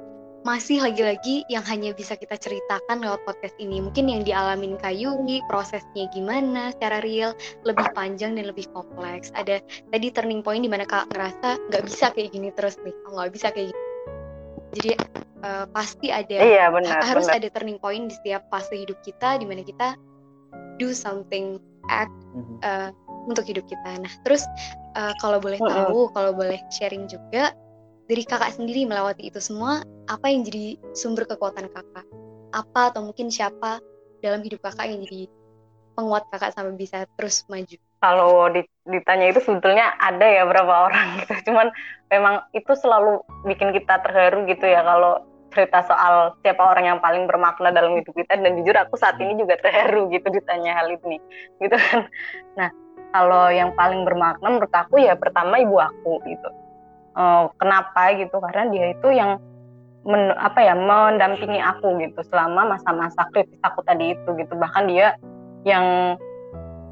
masih 0.50 0.82
lagi-lagi 0.82 1.46
yang 1.46 1.62
hanya 1.62 1.94
bisa 1.94 2.18
kita 2.18 2.34
ceritakan 2.34 3.06
lewat 3.06 3.22
podcast 3.22 3.54
ini. 3.62 3.86
Mungkin 3.86 4.10
yang 4.10 4.26
dialamin 4.26 4.82
Kayuri, 4.82 5.46
prosesnya 5.46 6.10
gimana 6.10 6.74
secara 6.74 7.06
real, 7.06 7.38
lebih 7.70 7.86
panjang 7.94 8.34
dan 8.34 8.50
lebih 8.50 8.66
kompleks. 8.74 9.30
Ada 9.38 9.62
tadi 9.94 10.10
turning 10.10 10.42
point 10.42 10.66
di 10.66 10.72
mana 10.72 10.90
kak 10.90 11.14
ngerasa 11.14 11.62
nggak 11.70 11.84
bisa 11.86 12.10
kayak 12.18 12.34
gini 12.34 12.50
terus 12.58 12.82
nih, 12.82 12.98
oh, 13.06 13.22
nggak 13.22 13.30
bisa 13.30 13.48
kayak 13.54 13.70
gini. 13.70 13.84
Jadi 14.74 14.92
uh, 15.46 15.66
pasti 15.70 16.10
ada 16.10 16.38
iya, 16.42 16.74
benar, 16.74 16.98
harus 17.06 17.30
benar. 17.30 17.46
ada 17.46 17.48
turning 17.54 17.78
point 17.78 18.10
di 18.10 18.14
setiap 18.18 18.50
fase 18.50 18.74
hidup 18.74 18.98
kita 19.06 19.38
di 19.38 19.46
mana 19.46 19.62
kita 19.62 19.94
do 20.82 20.98
something 20.98 21.62
act 21.94 22.14
uh, 22.66 22.90
untuk 23.30 23.46
hidup 23.46 23.70
kita. 23.70 24.02
Nah, 24.02 24.14
terus 24.26 24.42
uh, 24.98 25.14
kalau 25.22 25.38
boleh 25.38 25.62
tahu, 25.62 26.10
kalau 26.18 26.34
boleh 26.34 26.58
sharing 26.74 27.06
juga 27.06 27.54
dari 28.10 28.26
kakak 28.26 28.58
sendiri 28.58 28.90
melewati 28.90 29.30
itu 29.30 29.38
semua, 29.38 29.86
apa 30.10 30.34
yang 30.34 30.42
jadi 30.42 30.82
sumber 30.98 31.30
kekuatan 31.30 31.70
kakak? 31.70 32.06
Apa 32.50 32.90
atau 32.90 33.06
mungkin 33.06 33.30
siapa 33.30 33.78
dalam 34.26 34.42
hidup 34.42 34.66
kakak 34.66 34.90
yang 34.90 35.06
jadi 35.06 35.30
penguat 35.94 36.26
kakak 36.34 36.58
sampai 36.58 36.74
bisa 36.74 37.06
terus 37.22 37.46
maju? 37.46 37.78
Kalau 38.02 38.50
ditanya 38.90 39.30
itu 39.30 39.46
sebetulnya 39.46 39.94
ada 40.02 40.26
ya 40.26 40.50
berapa 40.50 40.90
orang 40.90 41.06
gitu, 41.22 41.54
cuman 41.54 41.70
memang 42.10 42.42
itu 42.58 42.74
selalu 42.74 43.22
bikin 43.46 43.78
kita 43.78 44.02
terharu 44.02 44.50
gitu 44.50 44.66
ya 44.66 44.82
kalau 44.82 45.22
cerita 45.54 45.86
soal 45.86 46.34
siapa 46.42 46.62
orang 46.62 46.86
yang 46.90 47.00
paling 47.02 47.30
bermakna 47.30 47.70
dalam 47.70 47.94
hidup 47.94 48.14
kita 48.18 48.42
dan 48.42 48.58
jujur 48.58 48.74
aku 48.74 48.98
saat 48.98 49.22
ini 49.22 49.38
juga 49.38 49.58
terharu 49.62 50.10
gitu 50.10 50.34
ditanya 50.34 50.82
hal 50.82 50.90
ini 50.98 51.22
gitu 51.62 51.78
kan. 51.78 52.10
Nah 52.58 52.70
kalau 53.14 53.54
yang 53.54 53.70
paling 53.78 54.02
bermakna 54.02 54.50
menurut 54.50 54.74
aku 54.74 54.98
ya 54.98 55.14
pertama 55.14 55.62
ibu 55.62 55.78
aku 55.78 56.22
gitu 56.26 56.50
uh, 57.20 57.52
kenapa 57.60 58.16
gitu 58.16 58.40
karena 58.40 58.72
dia 58.72 58.86
itu 58.96 59.08
yang 59.12 59.38
men, 60.08 60.32
apa 60.40 60.64
ya 60.64 60.74
mendampingi 60.74 61.60
aku 61.60 62.00
gitu 62.00 62.24
selama 62.32 62.80
masa-masa 62.80 63.28
kritis 63.36 63.60
aku 63.68 63.84
tadi 63.84 64.16
itu 64.16 64.30
gitu. 64.40 64.54
Bahkan 64.56 64.88
dia 64.88 65.20
yang 65.68 66.16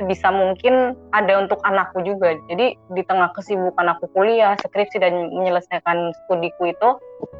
bisa 0.06 0.30
mungkin 0.30 0.94
ada 1.16 1.42
untuk 1.42 1.58
anakku 1.66 2.06
juga. 2.06 2.38
Jadi 2.52 2.78
di 2.94 3.02
tengah 3.08 3.34
kesibukan 3.34 3.98
aku 3.98 4.06
kuliah 4.14 4.54
skripsi 4.62 5.02
dan 5.02 5.34
menyelesaikan 5.34 6.14
studiku 6.26 6.70
itu 6.70 6.90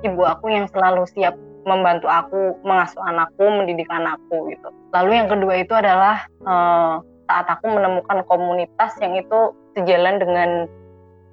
ibu 0.02 0.26
aku 0.26 0.50
yang 0.50 0.66
selalu 0.74 1.06
siap 1.06 1.38
membantu 1.68 2.10
aku 2.10 2.58
mengasuh 2.66 3.04
anakku 3.06 3.46
mendidik 3.46 3.86
anakku 3.92 4.50
gitu. 4.50 4.74
Lalu 4.96 5.12
yang 5.22 5.28
kedua 5.30 5.54
itu 5.62 5.74
adalah 5.76 6.26
uh, 6.48 7.04
saat 7.28 7.46
aku 7.46 7.68
menemukan 7.70 8.24
komunitas 8.26 8.96
yang 9.04 9.14
itu 9.20 9.54
sejalan 9.76 10.18
dengan 10.18 10.50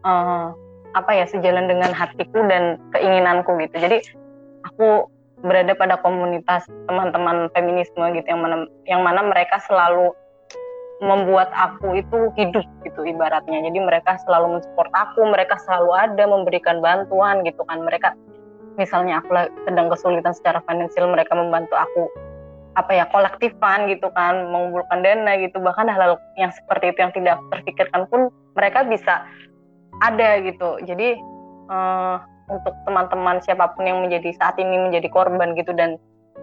uh, 0.05 0.53
apa 0.95 1.11
ya 1.13 1.27
sejalan 1.27 1.67
dengan 1.67 1.91
hatiku 1.91 2.47
dan 2.47 2.79
keinginanku 2.95 3.51
gitu. 3.59 3.77
Jadi 3.77 3.99
aku 4.67 5.11
berada 5.45 5.77
pada 5.77 6.01
komunitas 6.01 6.65
teman-teman 6.89 7.53
feminisme 7.53 8.01
gitu 8.17 8.27
yang 8.27 8.41
mana 8.41 8.57
yang 8.89 9.03
mana 9.05 9.21
mereka 9.27 9.61
selalu 9.69 10.15
membuat 11.03 11.51
aku 11.53 11.99
itu 11.99 12.33
hidup 12.39 12.65
gitu 12.87 13.05
ibaratnya. 13.05 13.61
Jadi 13.61 13.79
mereka 13.83 14.17
selalu 14.25 14.59
mensupport 14.59 14.91
aku 14.95 15.21
mereka 15.27 15.59
selalu 15.67 15.91
ada 15.93 16.25
memberikan 16.25 16.81
bantuan 16.81 17.43
gitu 17.45 17.61
kan. 17.67 17.83
Mereka 17.83 18.15
misalnya 18.81 19.21
aku 19.21 19.35
sedang 19.67 19.91
kesulitan 19.91 20.33
secara 20.33 20.63
finansial 20.65 21.11
mereka 21.11 21.35
membantu 21.35 21.75
aku 21.77 22.03
apa 22.75 22.91
ya 22.91 23.07
kolektifan 23.07 23.87
gitu 23.87 24.11
kan 24.15 24.49
mengumpulkan 24.49 25.03
dana 25.03 25.35
gitu. 25.39 25.59
Bahkan 25.59 25.91
hal-hal 25.91 26.17
yang 26.39 26.51
seperti 26.55 26.95
itu 26.95 26.99
yang 27.03 27.13
tidak 27.13 27.37
terpikirkan 27.53 28.07
pun 28.09 28.31
mereka 28.55 28.87
bisa 28.87 29.27
ada 30.03 30.43
gitu. 30.43 30.81
Jadi 30.83 31.21
uh, 31.71 32.17
untuk 32.51 32.75
teman-teman 32.85 33.41
siapa 33.41 33.73
pun 33.73 33.89
yang 33.89 34.05
menjadi 34.05 34.35
saat 34.37 34.57
ini 34.61 34.91
menjadi 34.91 35.09
korban 35.09 35.57
gitu 35.57 35.73
dan 35.73 35.97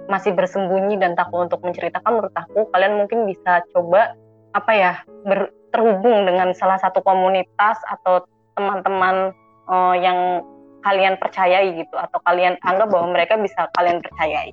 masih 0.10 0.34
bersembunyi 0.34 0.98
dan 0.98 1.14
takut 1.14 1.46
untuk 1.46 1.62
menceritakan 1.62 2.20
menurut 2.20 2.36
aku 2.36 2.66
kalian 2.74 2.98
mungkin 2.98 3.28
bisa 3.30 3.62
coba 3.76 4.18
apa 4.58 4.72
ya 4.74 4.94
ber, 5.28 5.52
terhubung 5.72 6.26
dengan 6.26 6.52
salah 6.58 6.80
satu 6.82 7.00
komunitas 7.06 7.78
atau 7.88 8.26
teman-teman 8.58 9.32
uh, 9.70 9.96
yang 9.96 10.44
kalian 10.82 11.16
percayai 11.22 11.78
gitu 11.78 11.96
atau 11.96 12.18
kalian 12.26 12.58
anggap 12.66 12.90
bahwa 12.90 13.14
mereka 13.14 13.38
bisa 13.38 13.70
kalian 13.78 14.02
percayai. 14.02 14.52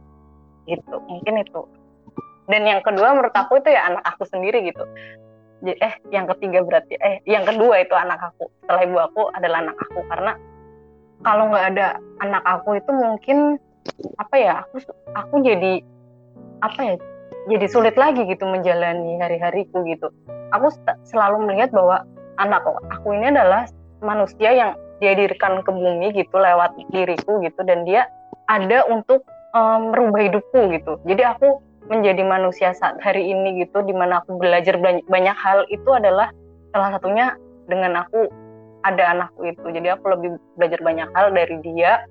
Gitu. 0.68 0.96
Mungkin 1.08 1.40
itu. 1.40 1.64
Dan 2.48 2.68
yang 2.68 2.84
kedua 2.84 3.16
menurut 3.16 3.32
aku 3.32 3.60
itu 3.60 3.72
ya 3.72 3.88
anak 3.88 4.04
aku 4.04 4.28
sendiri 4.28 4.60
gitu 4.68 4.84
eh 5.66 5.94
yang 6.14 6.30
ketiga 6.34 6.62
berarti 6.62 6.94
eh 6.98 7.18
yang 7.26 7.42
kedua 7.42 7.82
itu 7.82 7.94
anak 7.94 8.34
aku. 8.34 8.46
Setelah 8.62 8.82
ibu 8.86 8.98
aku 8.98 9.22
adalah 9.34 9.58
anak 9.66 9.76
aku. 9.78 10.00
Karena 10.06 10.32
kalau 11.26 11.44
nggak 11.50 11.66
ada 11.74 11.86
anak 12.22 12.44
aku 12.46 12.78
itu 12.78 12.90
mungkin 12.94 13.38
apa 14.20 14.34
ya 14.38 14.52
aku 14.62 14.84
aku 15.16 15.34
jadi 15.42 15.82
apa 16.62 16.80
ya 16.84 16.94
jadi 17.48 17.66
sulit 17.66 17.96
lagi 17.96 18.28
gitu 18.28 18.44
menjalani 18.44 19.18
hari-hariku 19.18 19.82
gitu. 19.88 20.12
Aku 20.52 20.68
selalu 21.08 21.48
melihat 21.48 21.72
bahwa 21.72 22.04
anak 22.38 22.62
aku 22.92 23.16
ini 23.16 23.32
adalah 23.32 23.66
manusia 24.04 24.52
yang 24.54 24.70
dihadirkan 25.02 25.62
ke 25.64 25.70
bumi 25.70 26.12
gitu 26.14 26.36
lewat 26.38 26.76
diriku 26.92 27.40
gitu. 27.42 27.60
Dan 27.64 27.88
dia 27.88 28.06
ada 28.46 28.84
untuk 28.86 29.24
um, 29.56 29.92
merubah 29.92 30.28
hidupku 30.28 30.60
gitu. 30.76 31.00
Jadi 31.08 31.22
aku 31.24 31.60
menjadi 31.88 32.22
manusia 32.22 32.76
saat 32.76 33.00
hari 33.00 33.32
ini 33.32 33.64
gitu 33.64 33.80
di 33.82 33.96
mana 33.96 34.20
aku 34.20 34.36
belajar 34.36 34.76
banyak, 34.76 35.04
banyak 35.08 35.36
hal 35.36 35.64
itu 35.72 35.88
adalah 35.88 36.28
salah 36.72 36.92
satunya 36.94 37.34
dengan 37.68 38.04
aku 38.04 38.28
ada 38.84 39.16
anakku 39.16 39.48
itu. 39.48 39.66
Jadi 39.72 39.88
aku 39.90 40.04
lebih 40.12 40.30
belajar 40.60 40.80
banyak 40.84 41.08
hal 41.16 41.32
dari 41.32 41.56
dia. 41.64 42.04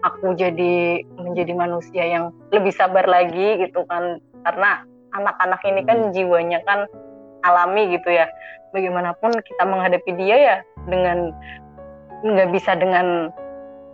Aku 0.00 0.32
jadi 0.32 1.04
menjadi 1.16 1.52
manusia 1.52 2.04
yang 2.04 2.32
lebih 2.50 2.72
sabar 2.74 3.06
lagi 3.06 3.62
gitu 3.62 3.86
kan. 3.86 4.18
Karena 4.42 4.82
anak-anak 5.14 5.60
ini 5.66 5.80
kan 5.86 5.98
hmm. 6.08 6.12
jiwanya 6.12 6.58
kan 6.66 6.90
alami 7.46 7.94
gitu 7.94 8.10
ya. 8.10 8.26
Bagaimanapun 8.70 9.34
kita 9.42 9.62
menghadapi 9.66 10.10
dia 10.18 10.36
ya 10.36 10.56
dengan 10.86 11.34
nggak 12.22 12.48
bisa 12.54 12.78
dengan 12.78 13.30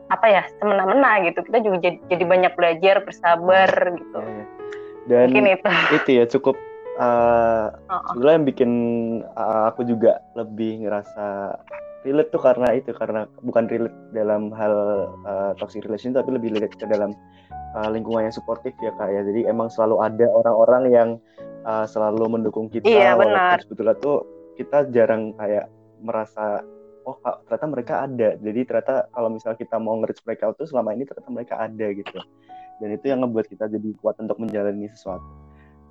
apa 0.09 0.27
ya 0.31 0.43
semena-mena 0.63 1.27
gitu. 1.27 1.43
Kita 1.43 1.59
juga 1.65 1.77
jadi, 1.91 1.99
jadi 2.07 2.25
banyak 2.25 2.53
belajar 2.55 2.97
bersabar 3.03 3.71
gitu. 3.99 4.21
Ya, 4.23 4.45
ya 4.45 4.56
dan 5.07 5.31
itu. 5.33 5.71
itu 5.95 6.11
ya 6.23 6.25
cukup 6.27 6.57
uh, 6.99 7.71
uh 7.90 7.95
-uh. 8.14 8.27
yang 8.27 8.47
bikin 8.47 8.71
uh, 9.35 9.71
aku 9.71 9.87
juga 9.87 10.21
lebih 10.35 10.87
ngerasa 10.87 11.57
relate 12.07 12.31
tuh 12.31 12.42
karena 12.42 12.69
itu 12.75 12.95
karena 12.95 13.27
bukan 13.42 13.66
relate 13.66 13.99
dalam 14.14 14.55
hal 14.55 14.75
uh, 15.27 15.53
toxic 15.59 15.83
relation 15.87 16.14
tapi 16.14 16.31
lebih 16.31 16.55
relate 16.55 16.75
ke 16.79 16.87
dalam 16.87 17.14
uh, 17.75 17.88
lingkungan 17.90 18.31
yang 18.31 18.35
suportif 18.35 18.73
ya 18.79 18.95
kak 18.95 19.11
ya 19.11 19.27
jadi 19.27 19.51
emang 19.51 19.66
selalu 19.69 19.99
ada 20.07 20.27
orang-orang 20.31 20.85
yang 20.90 21.09
uh, 21.66 21.83
selalu 21.85 22.31
mendukung 22.31 22.71
kita 22.71 22.87
iya, 22.87 23.19
benar. 23.19 23.59
sebetulnya 23.59 23.99
tuh 23.99 24.23
kita 24.55 24.87
jarang 24.95 25.35
kayak 25.35 25.66
merasa 25.99 26.62
oh 27.07 27.19
ternyata 27.47 27.66
mereka 27.66 27.95
ada 28.07 28.29
jadi 28.38 28.61
ternyata 28.66 28.95
kalau 29.11 29.29
misalnya 29.31 29.59
kita 29.59 29.77
mau 29.79 29.99
nge 30.03 30.23
mereka 30.27 30.55
tuh 30.55 30.66
selama 30.66 30.95
ini 30.95 31.07
ternyata 31.07 31.31
mereka 31.31 31.55
ada 31.59 31.87
gitu 31.95 32.19
dan 32.81 32.89
itu 32.93 33.07
yang 33.09 33.25
ngebuat 33.25 33.47
kita 33.49 33.71
jadi 33.71 33.89
kuat 34.01 34.17
untuk 34.21 34.37
menjalani 34.41 34.91
sesuatu. 34.93 35.25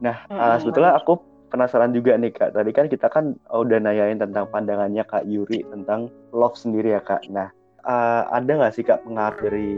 Nah, 0.04 0.28
hmm, 0.28 0.38
uh, 0.38 0.58
sebetulnya 0.60 0.94
aku 1.00 1.18
penasaran 1.50 1.96
juga 1.96 2.20
nih 2.20 2.36
kak. 2.36 2.52
Tadi 2.52 2.72
kan 2.76 2.86
kita 2.92 3.08
kan 3.08 3.40
udah 3.48 3.80
nanyain 3.80 4.20
tentang 4.20 4.50
pandangannya 4.52 5.04
kak 5.08 5.24
Yuri 5.24 5.64
tentang 5.72 6.12
love 6.36 6.58
sendiri 6.60 6.94
ya 6.98 7.02
kak. 7.02 7.24
Nah, 7.32 7.48
uh, 7.88 8.28
ada 8.34 8.50
nggak 8.50 8.74
sih 8.76 8.84
kak 8.84 9.06
pengaruh 9.08 9.40
dari 9.40 9.70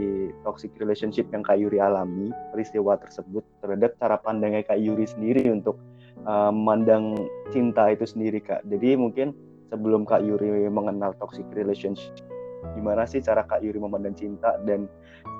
toxic 0.42 0.74
relationship 0.82 1.28
yang 1.30 1.46
kak 1.46 1.60
Yuri 1.60 1.78
alami 1.78 2.34
peristiwa 2.50 2.98
tersebut 2.98 3.44
terhadap 3.62 3.94
cara 4.02 4.16
pandangnya 4.18 4.66
kak 4.66 4.80
Yuri 4.80 5.06
sendiri 5.06 5.46
untuk 5.52 5.78
uh, 6.26 6.50
memandang 6.50 7.14
cinta 7.54 7.92
itu 7.92 8.04
sendiri 8.08 8.42
kak. 8.42 8.66
Jadi 8.66 8.98
mungkin 8.98 9.30
sebelum 9.70 10.08
kak 10.08 10.24
Yuri 10.24 10.66
mengenal 10.66 11.14
toxic 11.20 11.46
relationship 11.54 12.27
gimana 12.74 13.06
sih 13.06 13.22
cara 13.22 13.46
Kak 13.46 13.62
Yuri 13.62 13.78
memandang 13.78 14.14
cinta 14.18 14.58
dan 14.66 14.90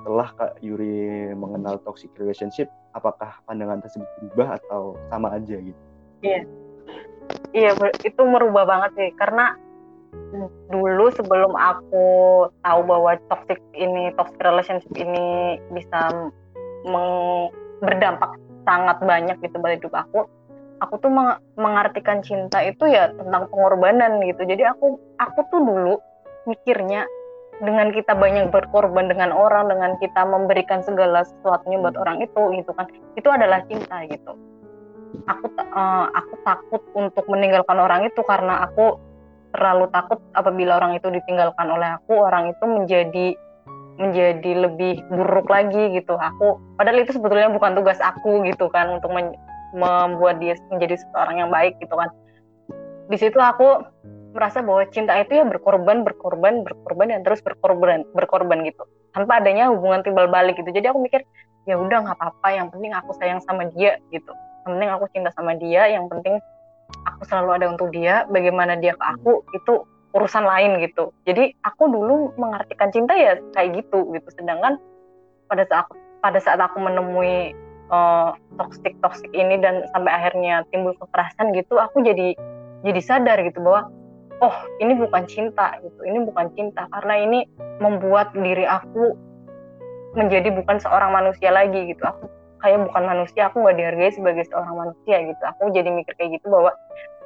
setelah 0.02 0.28
Kak 0.38 0.52
Yuri 0.62 1.34
mengenal 1.34 1.82
toxic 1.82 2.10
relationship 2.18 2.70
apakah 2.94 3.42
pandangan 3.46 3.82
tersebut 3.82 4.06
berubah 4.22 4.58
atau 4.62 4.94
sama 5.10 5.34
aja 5.34 5.58
gitu? 5.58 5.80
Iya. 6.22 6.42
Iya 7.52 7.70
itu 8.06 8.22
merubah 8.22 8.64
banget 8.64 8.90
sih. 8.96 9.10
Karena 9.18 9.54
dulu 10.72 11.12
sebelum 11.12 11.52
aku 11.52 12.06
tahu 12.64 12.80
bahwa 12.86 13.16
toxic 13.28 13.60
ini 13.76 14.14
toxic 14.16 14.40
relationship 14.40 14.92
ini 14.96 15.58
bisa 15.72 16.32
berdampak 17.84 18.36
sangat 18.64 18.96
banyak 19.04 19.36
gitu 19.44 19.56
pada 19.60 19.76
hidup 19.76 19.94
aku 19.96 20.24
aku 20.78 20.94
tuh 21.02 21.10
meng 21.10 21.38
mengartikan 21.58 22.22
cinta 22.22 22.62
itu 22.62 22.86
ya 22.86 23.10
tentang 23.14 23.50
pengorbanan 23.50 24.22
gitu. 24.22 24.46
Jadi 24.46 24.62
aku 24.62 24.98
aku 25.18 25.40
tuh 25.50 25.60
dulu 25.62 25.94
mikirnya 26.48 27.04
dengan 27.58 27.90
kita 27.90 28.14
banyak 28.14 28.54
berkorban 28.54 29.10
dengan 29.10 29.34
orang 29.34 29.66
dengan 29.66 29.98
kita 29.98 30.22
memberikan 30.22 30.80
segala 30.86 31.26
sesuatunya 31.26 31.82
buat 31.82 31.98
orang 31.98 32.22
itu 32.22 32.42
gitu 32.56 32.70
kan. 32.74 32.86
Itu 33.18 33.28
adalah 33.28 33.66
cinta 33.66 34.06
gitu. 34.06 34.32
Aku 35.26 35.46
uh, 35.58 36.06
aku 36.14 36.34
takut 36.46 36.82
untuk 36.94 37.24
meninggalkan 37.26 37.76
orang 37.76 38.06
itu 38.06 38.20
karena 38.22 38.64
aku 38.64 38.96
terlalu 39.52 39.90
takut 39.90 40.20
apabila 40.36 40.78
orang 40.78 41.00
itu 41.00 41.08
ditinggalkan 41.08 41.66
oleh 41.66 41.96
aku 41.98 42.12
orang 42.14 42.52
itu 42.52 42.64
menjadi 42.68 43.26
menjadi 43.98 44.52
lebih 44.70 45.02
buruk 45.10 45.50
lagi 45.50 45.98
gitu. 45.98 46.14
Aku 46.14 46.62
padahal 46.78 47.02
itu 47.02 47.18
sebetulnya 47.18 47.50
bukan 47.50 47.74
tugas 47.74 47.98
aku 47.98 48.46
gitu 48.46 48.70
kan 48.70 48.94
untuk 48.94 49.10
membuat 49.74 50.38
dia 50.38 50.54
menjadi 50.70 50.94
seorang 51.10 51.42
yang 51.42 51.50
baik 51.50 51.74
gitu 51.82 51.92
kan. 51.98 52.08
Di 53.10 53.16
situ 53.18 53.40
aku 53.40 53.82
merasa 54.32 54.60
bahwa 54.60 54.84
cinta 54.92 55.16
itu 55.16 55.40
ya 55.40 55.44
berkorban 55.44 56.04
berkorban 56.04 56.62
berkorban 56.64 57.08
dan 57.12 57.20
terus 57.24 57.40
berkorban 57.40 58.04
berkorban 58.12 58.64
gitu. 58.66 58.84
Tanpa 59.16 59.40
adanya 59.40 59.72
hubungan 59.72 60.04
timbal 60.04 60.28
balik 60.28 60.60
gitu. 60.60 60.68
Jadi 60.68 60.86
aku 60.92 61.00
mikir 61.00 61.24
ya 61.64 61.76
udah 61.80 62.04
nggak 62.04 62.16
apa-apa. 62.16 62.48
Yang 62.54 62.68
penting 62.76 62.92
aku 62.92 63.10
sayang 63.16 63.40
sama 63.44 63.68
dia 63.72 63.96
gitu. 64.12 64.32
Yang 64.64 64.70
penting 64.76 64.90
aku 64.92 65.04
cinta 65.16 65.30
sama 65.32 65.52
dia 65.56 65.82
yang 65.88 66.06
penting 66.06 66.36
aku 67.04 67.20
selalu 67.28 67.50
ada 67.60 67.66
untuk 67.72 67.88
dia 67.92 68.24
bagaimana 68.28 68.76
dia 68.76 68.96
ke 68.96 69.04
aku 69.04 69.44
itu 69.56 69.84
urusan 70.16 70.44
lain 70.44 70.80
gitu. 70.84 71.12
Jadi 71.28 71.52
aku 71.64 71.88
dulu 71.88 72.32
mengartikan 72.40 72.88
cinta 72.92 73.12
ya 73.16 73.36
kayak 73.56 73.84
gitu 73.84 74.08
gitu. 74.12 74.28
Sedangkan 74.36 74.80
pada 75.48 75.64
saat 75.68 75.86
pada 76.20 76.38
saat 76.42 76.60
aku 76.60 76.80
menemui 76.80 77.56
uh, 77.92 78.36
toxic 78.56 78.94
toxic 79.00 79.30
ini 79.32 79.60
dan 79.60 79.84
sampai 79.92 80.12
akhirnya 80.12 80.64
timbul 80.70 80.94
kekerasan 80.96 81.52
gitu 81.56 81.80
aku 81.80 82.04
jadi 82.04 82.36
jadi 82.86 83.00
sadar 83.02 83.38
gitu 83.42 83.58
bahwa 83.64 83.90
oh 84.38 84.56
ini 84.78 84.94
bukan 84.94 85.26
cinta 85.26 85.78
gitu 85.82 86.00
ini 86.06 86.22
bukan 86.22 86.50
cinta 86.54 86.86
karena 86.94 87.14
ini 87.26 87.40
membuat 87.82 88.34
diri 88.34 88.66
aku 88.66 89.28
menjadi 90.16 90.48
bukan 90.54 90.80
seorang 90.80 91.12
manusia 91.12 91.52
lagi 91.52 91.92
gitu. 91.92 92.00
Aku 92.06 92.30
kayak 92.58 92.88
bukan 92.88 93.02
manusia 93.04 93.50
aku 93.50 93.60
nggak 93.62 93.76
dihargai 93.76 94.12
sebagai 94.14 94.44
seorang 94.48 94.74
manusia 94.74 95.16
gitu. 95.26 95.42
Aku 95.56 95.70
jadi 95.74 95.90
mikir 95.92 96.12
kayak 96.16 96.40
gitu 96.40 96.46
bahwa 96.48 96.72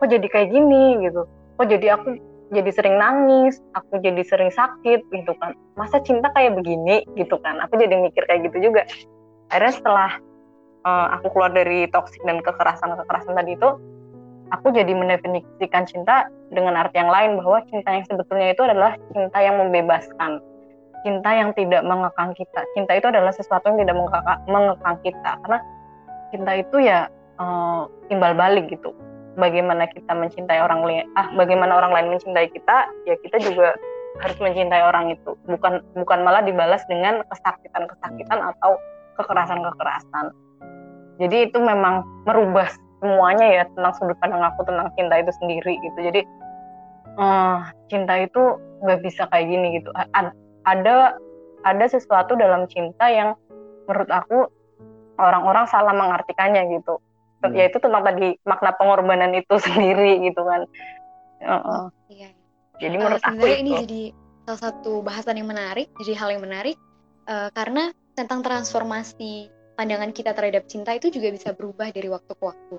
kok 0.01 0.09
jadi 0.09 0.27
kayak 0.27 0.48
gini? 0.51 1.07
gitu. 1.07 1.29
Kok 1.61 1.66
jadi 1.68 1.87
aku 1.94 2.09
jadi 2.53 2.70
sering 2.75 2.96
nangis 2.98 3.62
aku 3.72 4.03
jadi 4.03 4.22
sering 4.27 4.51
sakit? 4.51 5.07
gitu 5.09 5.33
kan. 5.38 5.55
Masa 5.79 6.03
cinta 6.03 6.33
kayak 6.35 6.59
begini? 6.59 7.07
gitu 7.14 7.38
kan. 7.38 7.62
Aku 7.64 7.79
jadi 7.79 7.94
mikir 7.96 8.27
kayak 8.27 8.51
gitu 8.51 8.72
juga. 8.72 8.83
Akhirnya 9.53 9.72
setelah 9.72 10.11
uh, 10.85 11.07
aku 11.20 11.33
keluar 11.33 11.53
dari 11.55 11.87
toksik 11.92 12.20
dan 12.27 12.42
kekerasan 12.42 12.92
kekerasan 12.98 13.37
tadi 13.37 13.55
itu 13.55 13.68
aku 14.50 14.74
jadi 14.74 14.90
mendefinisikan 14.90 15.87
cinta 15.87 16.26
dengan 16.50 16.74
arti 16.74 16.98
yang 16.98 17.12
lain 17.12 17.38
bahwa 17.38 17.62
cinta 17.70 17.94
yang 17.94 18.05
sebetulnya 18.09 18.52
itu 18.52 18.62
adalah 18.66 18.98
cinta 19.14 19.38
yang 19.38 19.57
membebaskan 19.62 20.42
cinta 21.02 21.31
yang 21.35 21.50
tidak 21.52 21.83
mengekang 21.83 22.33
kita. 22.33 22.62
Cinta 22.72 22.92
itu 22.96 23.07
adalah 23.11 23.35
sesuatu 23.35 23.74
yang 23.74 23.78
tidak 23.85 23.96
mengekang 24.46 24.96
kita 25.02 25.31
karena 25.44 25.59
cinta 26.31 26.52
itu 26.57 26.76
ya 26.81 27.11
uh, 27.37 27.90
timbal 28.09 28.33
balik 28.33 28.70
gitu. 28.70 28.94
Bagaimana 29.33 29.88
kita 29.88 30.12
mencintai 30.12 30.61
orang 30.61 30.85
lain, 30.85 31.09
ah 31.16 31.33
bagaimana 31.33 31.81
orang 31.81 31.92
lain 31.92 32.07
mencintai 32.16 32.52
kita, 32.52 32.85
ya 33.09 33.16
kita 33.24 33.40
juga 33.40 33.72
harus 34.20 34.37
mencintai 34.37 34.83
orang 34.85 35.16
itu. 35.16 35.33
Bukan 35.48 35.81
bukan 35.96 36.18
malah 36.20 36.44
dibalas 36.44 36.85
dengan 36.87 37.24
kesakitan-kesakitan 37.33 38.38
hmm. 38.38 38.50
atau 38.57 38.76
kekerasan-kekerasan. 39.16 40.37
Jadi 41.16 41.48
itu 41.48 41.59
memang 41.61 42.05
merubah 42.28 42.68
semuanya 43.02 43.46
ya 43.50 43.62
tentang 43.74 43.92
sudut 43.98 44.16
pandang 44.22 44.46
aku 44.46 44.62
tentang 44.62 44.86
cinta 44.94 45.18
itu 45.18 45.32
sendiri 45.42 45.74
gitu. 45.82 45.98
Jadi 45.98 46.22
uh, 47.18 47.66
cinta 47.90 48.14
itu 48.22 48.56
nggak 48.82 49.00
bisa 49.04 49.28
kayak 49.30 49.46
gini 49.46 49.66
gitu 49.78 49.90
ada 50.66 51.16
ada 51.62 51.84
sesuatu 51.86 52.34
dalam 52.34 52.66
cinta 52.66 53.06
yang 53.10 53.38
menurut 53.86 54.10
aku 54.10 54.38
orang-orang 55.18 55.66
salah 55.70 55.94
mengartikannya 55.94 56.66
gitu 56.78 56.98
hmm. 57.42 57.54
yaitu 57.54 57.78
tentang 57.78 58.02
tadi 58.02 58.34
makna 58.42 58.74
pengorbanan 58.74 59.34
itu 59.38 59.54
sendiri 59.66 60.22
gitu 60.26 60.42
kan 60.42 60.66
uh 61.46 61.54
-uh. 61.54 61.84
iya. 62.10 62.30
jadi 62.82 62.94
uh, 62.98 63.00
menurut 63.06 63.22
aku 63.22 63.46
itu. 63.46 63.60
ini 63.62 63.72
jadi 63.86 64.02
salah 64.42 64.60
satu 64.70 64.92
bahasan 65.06 65.38
yang 65.38 65.50
menarik 65.50 65.86
jadi 66.02 66.18
hal 66.18 66.28
yang 66.34 66.42
menarik 66.42 66.74
uh, 67.30 67.50
karena 67.54 67.94
tentang 68.18 68.42
transformasi 68.42 69.48
pandangan 69.78 70.10
kita 70.10 70.34
terhadap 70.34 70.66
cinta 70.66 70.90
itu 70.98 71.08
juga 71.08 71.30
bisa 71.30 71.54
berubah 71.54 71.94
dari 71.94 72.10
waktu 72.10 72.32
ke 72.34 72.42
waktu 72.42 72.76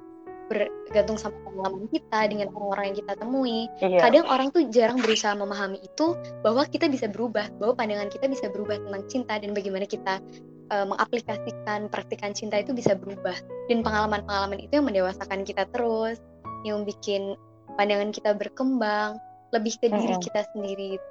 bergantung 0.54 1.18
sama 1.18 1.34
pengalaman 1.50 1.90
kita 1.90 2.20
dengan 2.30 2.48
orang-orang 2.54 2.86
yang 2.94 2.98
kita 3.02 3.14
temui. 3.18 3.60
Iya. 3.82 4.00
Kadang 4.06 4.26
orang 4.30 4.48
tuh 4.54 4.62
jarang 4.70 5.02
berusaha 5.02 5.34
memahami 5.34 5.82
itu 5.82 6.14
bahwa 6.46 6.64
kita 6.70 6.86
bisa 6.88 7.10
berubah, 7.10 7.50
bahwa 7.58 7.74
pandangan 7.74 8.10
kita 8.14 8.30
bisa 8.30 8.48
berubah 8.54 8.78
tentang 8.78 9.04
cinta 9.10 9.34
dan 9.42 9.52
bagaimana 9.52 9.86
kita 9.90 10.22
uh, 10.70 10.86
mengaplikasikan 10.88 11.90
praktikan 11.90 12.32
cinta 12.32 12.62
itu 12.62 12.72
bisa 12.72 12.94
berubah. 12.94 13.36
Dan 13.68 13.82
pengalaman-pengalaman 13.82 14.62
itu 14.62 14.80
yang 14.80 14.86
mendewasakan 14.86 15.44
kita 15.44 15.66
terus, 15.74 16.22
yang 16.64 16.86
bikin 16.86 17.34
pandangan 17.76 18.14
kita 18.14 18.38
berkembang, 18.38 19.18
lebih 19.52 19.74
ke 19.82 19.90
diri 19.90 20.16
kita 20.22 20.46
sendiri. 20.54 21.02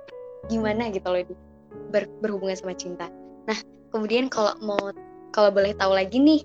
Gimana 0.50 0.90
gitu 0.90 1.06
loh 1.06 1.22
ber, 1.90 2.06
berhubungan 2.22 2.56
sama 2.58 2.74
cinta. 2.74 3.06
Nah, 3.46 3.58
kemudian 3.90 4.30
kalau 4.30 4.54
mau 4.62 4.80
kalau 5.32 5.48
boleh 5.48 5.72
tahu 5.78 5.96
lagi 5.96 6.20
nih, 6.20 6.44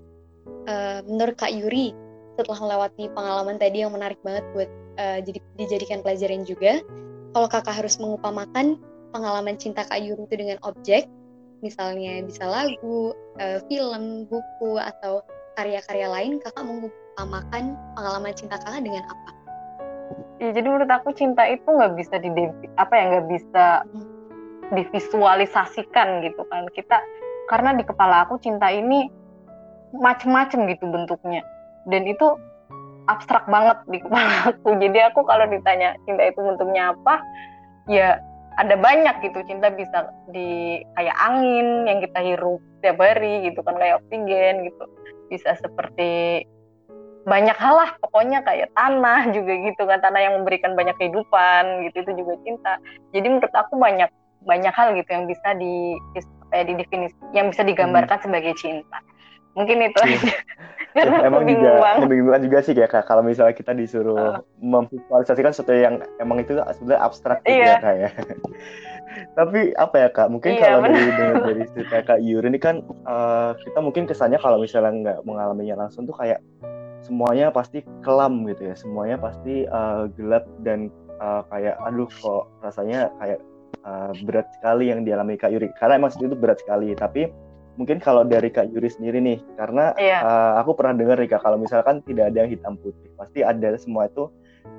uh, 0.69 1.03
menurut 1.03 1.35
Kak 1.35 1.51
Yuri, 1.51 1.91
setelah 2.37 2.61
melewati 2.61 3.09
pengalaman 3.17 3.57
tadi 3.57 3.81
yang 3.81 3.91
menarik 3.91 4.21
banget 4.21 4.45
buat 4.53 4.69
uh, 5.01 5.19
jadi 5.25 5.39
dijadikan 5.57 6.05
pelajaran 6.05 6.45
juga. 6.45 6.85
Kalau 7.33 7.49
kakak 7.49 7.75
harus 7.81 7.97
mengupamakan 7.97 8.77
pengalaman 9.11 9.57
cinta 9.57 9.81
kak 9.83 9.97
Yuri 9.97 10.29
itu 10.29 10.35
dengan 10.37 10.61
objek 10.61 11.09
misalnya 11.65 12.21
bisa 12.21 12.45
lagu 12.45 13.17
uh, 13.41 13.59
film 13.65 14.29
buku 14.29 14.77
atau 14.77 15.25
karya-karya 15.57 16.05
lain 16.05 16.37
kakak 16.37 16.61
mengupamakan 16.61 17.73
pengalaman 17.97 18.33
cinta 18.37 18.61
kakak 18.61 18.85
dengan 18.85 19.01
apa? 19.09 19.31
Ya 20.37 20.53
jadi 20.53 20.69
menurut 20.69 20.89
aku 20.93 21.17
cinta 21.17 21.49
itu 21.49 21.65
nggak 21.65 21.97
bisa 21.97 22.21
di 22.21 22.29
apa 22.77 22.93
ya 22.93 23.03
nggak 23.17 23.27
bisa 23.33 23.65
hmm. 23.89 24.05
divisualisasikan 24.77 26.21
gitu 26.21 26.45
kan. 26.53 26.69
Kita 26.77 27.01
karena 27.49 27.73
di 27.73 27.81
kepala 27.81 28.29
aku 28.29 28.37
cinta 28.37 28.69
ini 28.69 29.09
macem-macem 29.97 30.67
gitu 30.69 30.85
bentuknya 30.85 31.41
dan 31.87 32.03
itu 32.03 32.27
abstrak 33.07 33.47
banget 33.47 33.79
di 33.87 33.97
kepala 34.03 34.53
aku. 34.53 34.75
Jadi 34.83 34.99
aku 35.01 35.23
kalau 35.23 35.47
ditanya 35.47 35.95
cinta 36.05 36.27
itu 36.27 36.39
bentuknya 36.43 36.93
apa 36.93 37.23
ya 37.87 38.19
ada 38.59 38.75
banyak 38.75 39.15
gitu. 39.23 39.39
Cinta 39.47 39.71
bisa 39.71 40.11
di 40.29 40.81
kayak 40.99 41.17
angin 41.17 41.87
yang 41.87 41.99
kita 42.03 42.19
hirup 42.19 42.61
setiap 42.77 42.99
hari 42.99 43.47
gitu 43.49 43.63
kan 43.63 43.79
kayak 43.79 44.03
oksigen 44.03 44.67
gitu. 44.67 44.83
Bisa 45.31 45.55
seperti 45.57 46.43
banyak 47.27 47.59
hal 47.59 47.75
lah 47.75 47.91
pokoknya 47.99 48.39
kayak 48.43 48.71
tanah 48.75 49.27
juga 49.35 49.53
gitu 49.55 49.83
kan 49.83 49.99
tanah 49.99 50.21
yang 50.23 50.33
memberikan 50.43 50.75
banyak 50.75 50.95
kehidupan 50.99 51.87
gitu 51.87 52.03
itu 52.03 52.11
juga 52.23 52.33
cinta. 52.43 52.73
Jadi 53.15 53.27
menurut 53.31 53.55
aku 53.55 53.79
banyak 53.79 54.11
banyak 54.47 54.71
hal 54.75 54.95
gitu 54.95 55.09
yang 55.11 55.25
bisa 55.27 55.55
di 55.59 55.97
kayak 56.51 56.71
di 56.71 56.73
definisi 56.79 57.15
yang 57.35 57.51
bisa 57.51 57.67
digambarkan 57.67 58.19
hmm. 58.19 58.25
sebagai 58.27 58.53
cinta 58.55 58.99
mungkin 59.57 59.77
itu 59.81 59.99
iya. 60.05 60.17
aja 60.21 60.35
karena 60.97 61.17
emang 61.29 61.43
juga 61.45 61.71
membingungkan 62.01 62.41
juga 62.45 62.57
sih 62.61 62.73
kayak 62.73 63.05
kalau 63.05 63.21
misalnya 63.21 63.53
kita 63.53 63.73
disuruh 63.73 64.37
uh. 64.37 64.41
memvisualisasikan 64.61 65.53
sesuatu 65.53 65.73
yang 65.73 66.01
emang 66.17 66.41
itu 66.41 66.57
sebenarnya 66.57 67.01
abstrak 67.01 67.39
gitu 67.45 67.57
iya. 67.57 67.77
ya 67.77 67.77
kayak 67.81 68.11
tapi 69.37 69.73
apa 69.77 69.95
ya 69.97 70.09
kak 70.13 70.29
mungkin 70.29 70.57
iya, 70.57 70.77
kalau 70.77 70.89
dari 70.89 71.09
dari 71.41 71.63
cerita 71.73 71.97
kak 72.05 72.19
Yuri 72.21 72.53
ini 72.53 72.59
kan 72.61 72.85
uh, 73.09 73.57
kita 73.61 73.79
mungkin 73.81 74.05
kesannya 74.05 74.37
kalau 74.37 74.61
misalnya 74.61 74.93
nggak 74.93 75.19
mengalaminya 75.25 75.85
langsung 75.85 76.05
tuh 76.05 76.13
kayak 76.17 76.41
semuanya 77.05 77.49
pasti 77.49 77.81
kelam 78.01 78.45
gitu 78.45 78.73
ya 78.73 78.75
semuanya 78.77 79.17
pasti 79.17 79.65
uh, 79.69 80.09
gelap 80.17 80.45
dan 80.61 80.89
uh, 81.21 81.41
kayak 81.49 81.77
aduh 81.81 82.09
kok 82.09 82.49
rasanya 82.61 83.09
kayak 83.21 83.39
uh, 83.85 84.11
berat 84.25 84.49
sekali 84.57 84.89
yang 84.89 85.01
dialami 85.05 85.37
kak 85.37 85.53
Yuri 85.53 85.69
karena 85.77 85.97
emang 85.97 86.13
itu 86.13 86.37
berat 86.37 86.61
sekali 86.61 86.93
tapi 86.93 87.29
mungkin 87.77 88.01
kalau 88.01 88.25
dari 88.25 88.49
Kak 88.49 88.73
Yuri 88.73 88.89
sendiri 88.89 89.21
nih, 89.21 89.39
karena 89.55 89.93
iya. 90.01 90.19
uh, 90.25 90.53
aku 90.59 90.73
pernah 90.73 90.97
dengar 90.97 91.21
nih 91.21 91.29
Kak, 91.29 91.45
kalau 91.45 91.61
misalkan 91.61 92.01
tidak 92.03 92.33
ada 92.33 92.43
yang 92.43 92.51
hitam 92.51 92.73
putih, 92.81 93.07
pasti 93.15 93.45
ada 93.45 93.77
semua 93.77 94.09
itu 94.09 94.27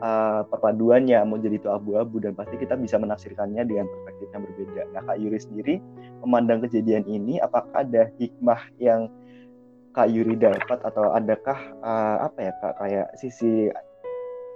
uh, 0.03 0.43
perpaduannya 0.51 1.23
mau 1.25 1.39
jadi 1.39 1.63
itu 1.63 1.71
abu-abu 1.71 2.19
dan 2.19 2.35
pasti 2.35 2.59
kita 2.59 2.75
bisa 2.75 2.99
menafsirkannya 2.99 3.63
dengan 3.65 3.87
perspektif 3.87 4.29
yang 4.35 4.43
berbeda. 4.45 4.83
Nah 4.93 5.03
Kak 5.07 5.17
Yuri 5.23 5.39
sendiri 5.39 5.75
memandang 6.27 6.61
kejadian 6.67 7.07
ini, 7.07 7.39
apakah 7.39 7.87
ada 7.87 8.11
hikmah 8.19 8.61
yang 8.83 9.07
Kak 9.95 10.11
Yuri 10.11 10.35
dapat 10.37 10.79
atau 10.83 11.15
adakah 11.15 11.59
uh, 11.81 12.27
apa 12.27 12.39
ya 12.51 12.53
Kak 12.61 12.75
kayak 12.83 13.09
sisi 13.17 13.71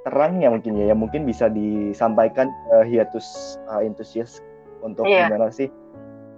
terangnya 0.02 0.50
mungkin 0.50 0.74
ya 0.74 0.90
yang 0.90 0.98
mungkin 0.98 1.22
bisa 1.22 1.46
disampaikan 1.46 2.50
uh, 2.74 2.82
hiatus 2.82 3.58
uh, 3.70 3.78
entusias 3.82 4.42
untuk 4.82 5.06
yeah. 5.06 5.30
gimana 5.30 5.50
sih 5.54 5.70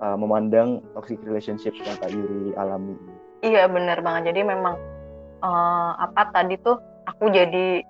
uh, 0.03 0.17
memandang 0.19 0.83
toxic 0.97 1.21
relationship 1.23 1.75
yang 1.83 1.97
Kak 2.01 2.11
Yuri 2.11 2.55
alami. 2.59 2.97
Iya 3.45 3.69
benar 3.69 4.01
banget. 4.01 4.33
Jadi 4.33 4.41
memang 4.47 4.75
uh, 5.45 5.93
apa 6.01 6.33
tadi 6.33 6.57
tuh 6.63 6.81
aku 7.05 7.29
jadi 7.29 7.85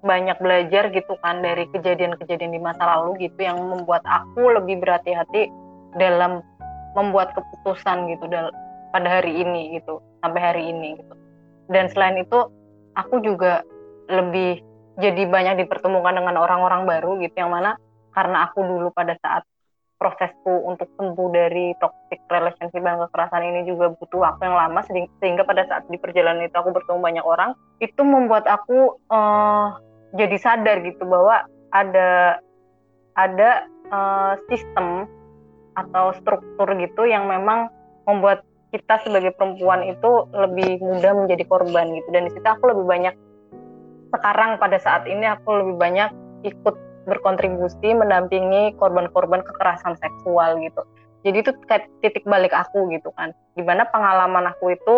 banyak 0.00 0.40
belajar 0.40 0.88
gitu 0.92 1.12
kan 1.20 1.44
dari 1.44 1.68
kejadian-kejadian 1.72 2.56
di 2.56 2.60
masa 2.60 2.88
lalu 2.88 3.28
gitu 3.28 3.44
yang 3.44 3.60
membuat 3.60 4.00
aku 4.08 4.48
lebih 4.56 4.80
berhati-hati 4.80 5.52
dalam 6.00 6.40
membuat 6.96 7.36
keputusan 7.36 8.08
gitu 8.08 8.24
pada 8.90 9.08
hari 9.08 9.44
ini 9.44 9.76
gitu 9.80 10.00
sampai 10.24 10.40
hari 10.40 10.62
ini 10.68 10.96
gitu. 10.96 11.14
Dan 11.70 11.86
selain 11.92 12.20
itu 12.20 12.48
aku 12.96 13.22
juga 13.22 13.62
lebih 14.10 14.64
jadi 14.98 15.22
banyak 15.28 15.64
dipertemukan 15.64 16.16
dengan 16.16 16.36
orang-orang 16.36 16.84
baru 16.84 17.20
gitu 17.22 17.36
yang 17.36 17.52
mana 17.54 17.78
karena 18.12 18.50
aku 18.50 18.60
dulu 18.66 18.88
pada 18.90 19.14
saat 19.22 19.46
prosesku 20.00 20.64
untuk 20.64 20.88
sembuh 20.96 21.28
dari 21.28 21.76
toxic 21.76 22.24
relationship 22.32 22.80
dan 22.80 23.04
kekerasan 23.04 23.44
ini 23.44 23.68
juga 23.68 23.92
butuh 23.92 24.24
waktu 24.24 24.48
yang 24.48 24.56
lama 24.56 24.80
sehingga 25.20 25.44
pada 25.44 25.68
saat 25.68 25.84
di 25.92 26.00
perjalanan 26.00 26.48
itu 26.48 26.56
aku 26.56 26.72
bertemu 26.72 27.04
banyak 27.04 27.24
orang 27.28 27.52
itu 27.84 28.00
membuat 28.00 28.48
aku 28.48 28.96
uh, 29.12 29.76
jadi 30.16 30.40
sadar 30.40 30.80
gitu 30.88 31.04
bahwa 31.04 31.44
ada 31.76 32.40
ada 33.20 33.68
uh, 33.92 34.40
sistem 34.48 35.04
atau 35.76 36.16
struktur 36.16 36.72
gitu 36.80 37.04
yang 37.04 37.28
memang 37.28 37.68
membuat 38.08 38.42
kita 38.70 39.02
sebagai 39.02 39.34
perempuan 39.34 39.82
itu 39.84 40.30
lebih 40.30 40.78
mudah 40.82 41.12
menjadi 41.14 41.44
korban 41.46 41.90
gitu. 41.90 42.08
Dan 42.14 42.30
di 42.30 42.32
situ 42.34 42.46
aku 42.46 42.70
lebih 42.70 42.86
banyak 42.86 43.14
sekarang 44.10 44.58
pada 44.58 44.78
saat 44.78 45.06
ini 45.06 45.26
aku 45.26 45.50
lebih 45.54 45.76
banyak 45.78 46.10
ikut 46.46 46.76
berkontribusi 47.08 47.96
mendampingi 47.96 48.76
korban-korban 48.76 49.40
kekerasan 49.44 49.96
seksual 49.96 50.60
gitu. 50.60 50.82
Jadi 51.24 51.36
itu 51.44 51.52
kayak 51.68 51.88
titik 52.00 52.24
balik 52.24 52.52
aku 52.52 52.88
gitu 52.92 53.12
kan. 53.16 53.32
Di 53.56 53.62
mana 53.64 53.84
pengalaman 53.88 54.48
aku 54.48 54.72
itu 54.76 54.96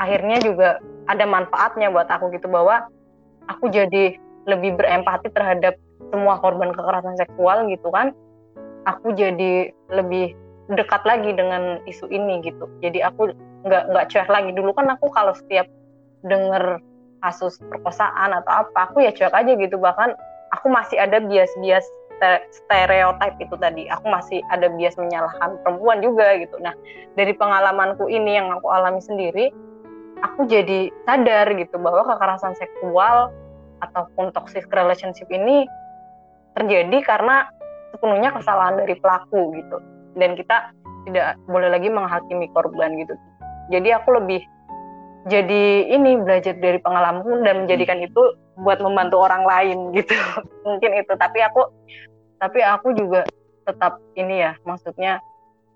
akhirnya 0.00 0.40
juga 0.40 0.80
ada 1.08 1.24
manfaatnya 1.28 1.92
buat 1.92 2.08
aku 2.08 2.32
gitu 2.32 2.48
bahwa 2.48 2.88
aku 3.48 3.68
jadi 3.68 4.16
lebih 4.48 4.80
berempati 4.80 5.28
terhadap 5.32 5.76
semua 6.08 6.40
korban 6.40 6.72
kekerasan 6.72 7.16
seksual 7.20 7.68
gitu 7.68 7.88
kan. 7.92 8.16
Aku 8.88 9.12
jadi 9.12 9.68
lebih 9.92 10.32
dekat 10.72 11.04
lagi 11.04 11.36
dengan 11.36 11.82
isu 11.84 12.08
ini 12.08 12.40
gitu. 12.40 12.64
Jadi 12.80 13.04
aku 13.04 13.32
nggak 13.68 13.92
nggak 13.92 14.06
cuek 14.08 14.30
lagi 14.32 14.50
dulu 14.56 14.72
kan 14.72 14.88
aku 14.88 15.12
kalau 15.12 15.36
setiap 15.36 15.68
denger 16.24 16.80
kasus 17.20 17.60
perkosaan 17.68 18.32
atau 18.32 18.64
apa 18.64 18.88
aku 18.88 19.04
ya 19.04 19.12
cuek 19.12 19.36
aja 19.36 19.52
gitu 19.52 19.76
bahkan 19.76 20.16
aku 20.54 20.66
masih 20.70 20.98
ada 20.98 21.22
bias-bias 21.22 21.86
stereotip 22.52 23.32
itu 23.40 23.56
tadi. 23.56 23.88
Aku 23.88 24.06
masih 24.12 24.44
ada 24.52 24.68
bias 24.76 24.94
menyalahkan 25.00 25.56
perempuan 25.64 26.04
juga 26.04 26.36
gitu. 26.36 26.60
Nah 26.60 26.76
dari 27.16 27.32
pengalamanku 27.32 28.06
ini 28.12 28.36
yang 28.36 28.52
aku 28.52 28.68
alami 28.68 29.00
sendiri 29.00 29.48
aku 30.20 30.44
jadi 30.46 30.92
sadar 31.08 31.48
gitu 31.56 31.80
bahwa 31.80 32.04
kekerasan 32.04 32.52
seksual 32.56 33.32
ataupun 33.80 34.28
toxic 34.36 34.68
relationship 34.68 35.26
ini 35.32 35.64
terjadi 36.52 37.00
karena 37.00 37.48
sepenuhnya 37.96 38.36
kesalahan 38.36 38.76
dari 38.76 38.94
pelaku 39.00 39.56
gitu. 39.56 39.80
Dan 40.14 40.36
kita 40.36 40.76
tidak 41.08 41.40
boleh 41.48 41.72
lagi 41.72 41.88
menghakimi 41.88 42.52
korban 42.52 43.00
gitu. 43.00 43.16
Jadi 43.72 43.88
aku 43.96 44.20
lebih 44.20 44.44
jadi 45.28 45.92
ini 45.92 46.16
belajar 46.24 46.56
dari 46.56 46.80
pengalamanku 46.80 47.44
dan 47.44 47.66
menjadikan 47.66 48.00
hmm. 48.00 48.08
itu 48.08 48.22
buat 48.64 48.80
membantu 48.80 49.20
orang 49.20 49.44
lain 49.44 49.78
gitu. 49.98 50.16
Mungkin 50.64 50.96
itu. 50.96 51.12
Tapi 51.12 51.38
aku 51.44 51.68
tapi 52.40 52.64
aku 52.64 52.96
juga 52.96 53.28
tetap 53.68 54.00
ini 54.16 54.40
ya 54.40 54.56
maksudnya 54.64 55.20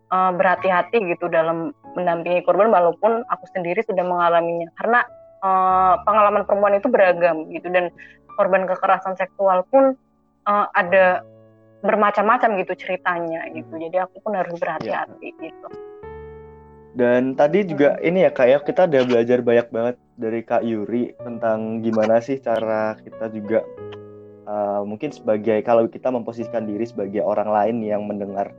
uh, 0.09 0.33
berhati-hati 0.33 0.97
gitu 1.13 1.29
dalam 1.29 1.77
mendampingi 1.93 2.41
korban 2.49 2.73
walaupun 2.73 3.21
aku 3.29 3.45
sendiri 3.53 3.85
sudah 3.85 4.05
mengalaminya. 4.07 4.73
Karena 4.81 5.05
uh, 5.45 6.01
pengalaman 6.09 6.49
perempuan 6.49 6.81
itu 6.81 6.89
beragam 6.89 7.45
gitu 7.53 7.69
dan 7.69 7.93
korban 8.41 8.65
kekerasan 8.65 9.13
seksual 9.21 9.61
pun 9.69 9.93
uh, 10.49 10.67
ada 10.73 11.21
bermacam-macam 11.85 12.65
gitu 12.65 12.73
ceritanya 12.81 13.45
gitu. 13.53 13.77
Jadi 13.77 14.01
aku 14.01 14.25
pun 14.25 14.33
harus 14.33 14.57
berhati-hati 14.57 15.37
ya. 15.37 15.53
gitu 15.53 15.69
dan 16.95 17.35
tadi 17.35 17.67
juga 17.67 17.99
ini 17.99 18.23
ya 18.23 18.31
kak 18.31 18.47
ya 18.47 18.59
kita 18.63 18.87
udah 18.87 19.03
belajar 19.03 19.39
banyak 19.43 19.69
banget 19.75 19.97
dari 20.15 20.41
kak 20.47 20.63
Yuri 20.63 21.11
tentang 21.19 21.83
gimana 21.83 22.23
sih 22.23 22.39
cara 22.39 22.95
kita 23.03 23.35
juga 23.35 23.67
uh, 24.47 24.87
mungkin 24.87 25.11
sebagai 25.11 25.59
kalau 25.67 25.91
kita 25.91 26.15
memposisikan 26.15 26.71
diri 26.71 26.87
sebagai 26.87 27.21
orang 27.27 27.51
lain 27.51 27.77
yang 27.83 28.07
mendengar 28.07 28.55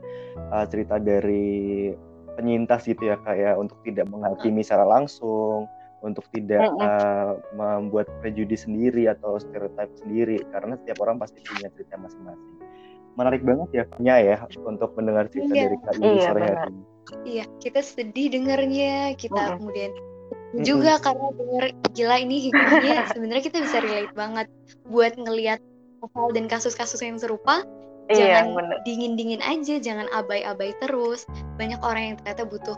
uh, 0.51 0.67
cerita 0.67 0.99
dari 0.99 1.95
penyintas 2.35 2.83
gitu 2.83 3.07
ya 3.07 3.15
kak 3.23 3.39
ya 3.39 3.55
untuk 3.55 3.79
tidak 3.87 4.11
menghakimi 4.11 4.59
secara 4.59 4.83
langsung 4.83 5.71
untuk 6.03 6.27
tidak 6.35 6.67
uh, 6.83 7.39
membuat 7.55 8.11
prejudis 8.19 8.67
sendiri 8.67 9.07
atau 9.07 9.39
stereotip 9.39 9.89
sendiri 9.95 10.43
karena 10.51 10.75
setiap 10.75 11.01
orang 11.01 11.17
pasti 11.17 11.39
punya 11.41 11.71
cerita 11.71 11.95
masing-masing 11.97 12.54
menarik 13.15 13.41
banget 13.43 13.69
ya 13.71 13.85
Nya 13.99 14.15
ya 14.19 14.37
untuk 14.63 14.91
mendengar 14.99 15.27
cerita 15.31 15.53
iya. 15.55 15.63
dari 15.67 15.77
kak 15.79 15.93
iya, 15.99 16.23
sore 16.27 16.41
hari 16.43 16.71
ini. 16.71 16.83
Iya, 17.25 17.45
kita 17.61 17.79
sedih 17.85 18.27
dengarnya, 18.33 19.13
kita 19.13 19.37
oh. 19.37 19.49
kemudian 19.61 19.91
juga 20.63 20.97
karena 21.03 21.27
denger 21.35 21.65
gila 21.93 22.15
ini 22.17 22.49
hikmahnya 22.49 22.97
sebenarnya 23.13 23.43
kita 23.43 23.57
bisa 23.61 23.77
relate 23.83 24.15
banget 24.15 24.47
buat 24.87 25.13
ngelihat 25.19 25.59
hal 26.15 26.27
dan 26.33 26.45
kasus-kasus 26.49 27.01
yang 27.01 27.17
serupa. 27.17 27.65
Iya, 28.05 28.45
jangan 28.45 28.85
dingin-dingin 28.85 29.41
aja 29.41 29.81
jangan 29.81 30.05
abai-abai 30.13 30.77
terus. 30.77 31.25
Banyak 31.57 31.81
orang 31.81 32.13
yang 32.13 32.15
ternyata 32.21 32.45
butuh 32.45 32.77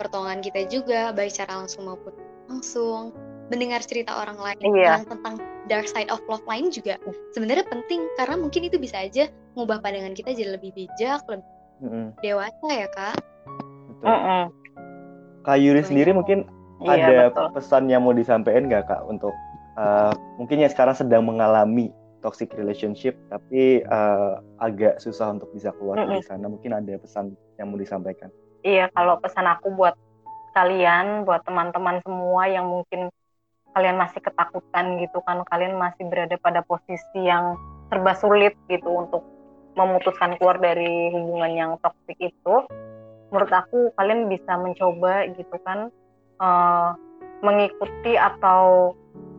pertolongan 0.00 0.40
kita 0.40 0.64
juga 0.72 1.12
baik 1.12 1.28
secara 1.28 1.60
langsung 1.60 1.84
maupun 1.84 2.16
langsung 2.48 3.12
mendengar 3.52 3.84
cerita 3.84 4.16
orang 4.16 4.40
lain 4.40 4.72
iya. 4.72 4.96
yang 4.96 5.04
tentang 5.04 5.36
dark 5.68 5.84
side 5.84 6.08
of 6.08 6.24
love 6.24 6.40
lain 6.48 6.72
juga 6.72 6.96
sebenarnya 7.36 7.68
penting 7.68 8.00
karena 8.16 8.40
mungkin 8.40 8.64
itu 8.64 8.80
bisa 8.80 9.04
aja 9.04 9.28
mengubah 9.52 9.84
pandangan 9.84 10.16
kita 10.16 10.32
jadi 10.32 10.56
lebih 10.56 10.72
bijak 10.72 11.20
lebih 11.28 11.44
mm 11.84 11.88
-hmm. 11.92 12.06
dewasa 12.24 12.68
ya 12.72 12.88
kak 12.88 13.16
gitu. 13.92 14.04
Mm 14.08 14.20
-mm. 14.24 14.42
Kak 15.42 15.58
Yuri 15.60 15.82
sendiri 15.84 16.16
mungkin 16.16 16.48
iya, 16.80 16.96
ada 16.96 17.16
betul. 17.28 17.60
pesan 17.60 17.92
yang 17.92 18.08
mau 18.08 18.16
disampaikan 18.16 18.72
nggak 18.72 18.88
kak 18.88 19.02
untuk 19.04 19.36
uh, 19.76 20.16
mungkin 20.40 20.64
yang 20.64 20.72
sekarang 20.72 20.96
sedang 20.96 21.28
mengalami 21.28 21.92
toxic 22.24 22.48
relationship 22.56 23.18
tapi 23.28 23.84
uh, 23.84 24.40
agak 24.64 24.96
susah 25.02 25.36
untuk 25.36 25.52
bisa 25.52 25.76
keluar 25.76 26.00
mm 26.00 26.08
-mm. 26.08 26.10
dari 26.16 26.24
sana 26.24 26.46
mungkin 26.48 26.72
ada 26.72 26.96
pesan 26.96 27.36
yang 27.60 27.68
mau 27.68 27.76
disampaikan 27.76 28.32
iya 28.64 28.88
kalau 28.96 29.20
pesan 29.20 29.44
aku 29.44 29.76
buat 29.76 29.92
kalian 30.56 31.28
buat 31.28 31.44
teman-teman 31.44 32.00
semua 32.04 32.48
yang 32.48 32.68
mungkin 32.68 33.12
kalian 33.72 33.96
masih 33.96 34.20
ketakutan 34.20 35.00
gitu 35.00 35.18
kan 35.24 35.42
kalian 35.48 35.76
masih 35.80 36.04
berada 36.08 36.36
pada 36.40 36.60
posisi 36.64 37.20
yang 37.24 37.56
serba 37.88 38.12
sulit 38.16 38.56
gitu 38.68 38.88
untuk 38.88 39.24
memutuskan 39.76 40.36
keluar 40.36 40.60
dari 40.60 41.08
hubungan 41.12 41.52
yang 41.56 41.70
toksik 41.80 42.20
itu 42.20 42.54
menurut 43.32 43.52
aku 43.52 43.88
kalian 43.96 44.28
bisa 44.28 44.60
mencoba 44.60 45.24
gitu 45.32 45.56
kan 45.64 45.88
uh, 46.36 46.92
mengikuti 47.40 48.14
atau 48.14 48.92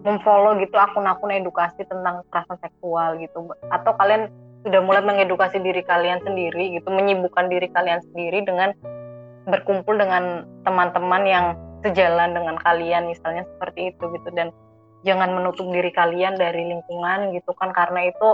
memfollow 0.04 0.60
gitu 0.60 0.76
akun-akun 0.76 1.32
edukasi 1.32 1.88
tentang 1.88 2.26
kekerasan 2.28 2.60
seksual 2.60 3.16
gitu. 3.24 3.48
Atau 3.72 3.96
kalian 3.96 4.28
sudah 4.68 4.82
mulai 4.84 5.04
mengedukasi 5.04 5.60
diri 5.60 5.84
kalian 5.84 6.20
sendiri 6.24 6.76
gitu 6.76 6.88
menyibukkan 6.92 7.48
diri 7.48 7.68
kalian 7.72 8.00
sendiri 8.12 8.44
dengan 8.44 8.72
berkumpul 9.48 9.96
dengan 9.96 10.48
teman-teman 10.64 11.24
yang 11.28 11.46
sejalan 11.84 12.34
dengan 12.34 12.56
kalian 12.60 13.12
misalnya 13.12 13.44
seperti 13.56 13.94
itu 13.94 14.04
gitu. 14.16 14.30
Dan 14.34 14.50
jangan 15.04 15.36
menutup 15.36 15.68
diri 15.70 15.92
kalian 15.92 16.40
dari 16.40 16.64
lingkungan 16.64 17.36
gitu 17.36 17.52
kan. 17.60 17.76
Karena 17.76 18.10
itu 18.10 18.30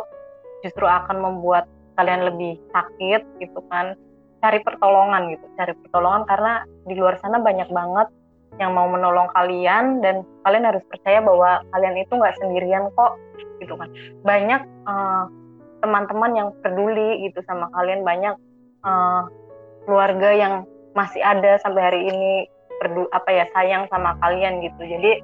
justru 0.61 0.86
akan 0.86 1.17
membuat 1.19 1.65
kalian 1.97 2.30
lebih 2.30 2.61
sakit 2.71 3.21
gitu 3.41 3.59
kan. 3.67 3.97
Cari 4.39 4.63
pertolongan 4.63 5.36
gitu. 5.36 5.45
Cari 5.59 5.74
pertolongan 5.76 6.24
karena 6.30 6.53
di 6.88 6.95
luar 6.95 7.19
sana 7.19 7.41
banyak 7.41 7.67
banget 7.74 8.07
yang 8.57 8.74
mau 8.74 8.89
menolong 8.89 9.30
kalian 9.36 10.01
dan 10.01 10.26
kalian 10.41 10.65
harus 10.65 10.82
percaya 10.89 11.21
bahwa 11.21 11.61
kalian 11.76 11.95
itu 12.01 12.11
nggak 12.11 12.38
sendirian 12.39 12.88
kok 12.95 13.19
gitu 13.59 13.76
kan. 13.76 13.91
Banyak 14.24 14.61
eh, 14.63 15.24
teman-teman 15.84 16.32
yang 16.36 16.49
peduli 16.63 17.28
gitu 17.28 17.43
sama 17.47 17.71
kalian. 17.71 18.03
Banyak 18.03 18.36
uh, 18.84 19.24
keluarga 19.88 20.30
yang 20.36 20.53
masih 20.93 21.24
ada 21.24 21.57
sampai 21.63 21.82
hari 21.82 22.01
ini 22.09 22.49
perdu 22.80 23.05
apa 23.11 23.30
ya 23.30 23.45
sayang 23.53 23.86
sama 23.91 24.15
kalian 24.23 24.63
gitu. 24.63 24.82
Jadi 24.82 25.21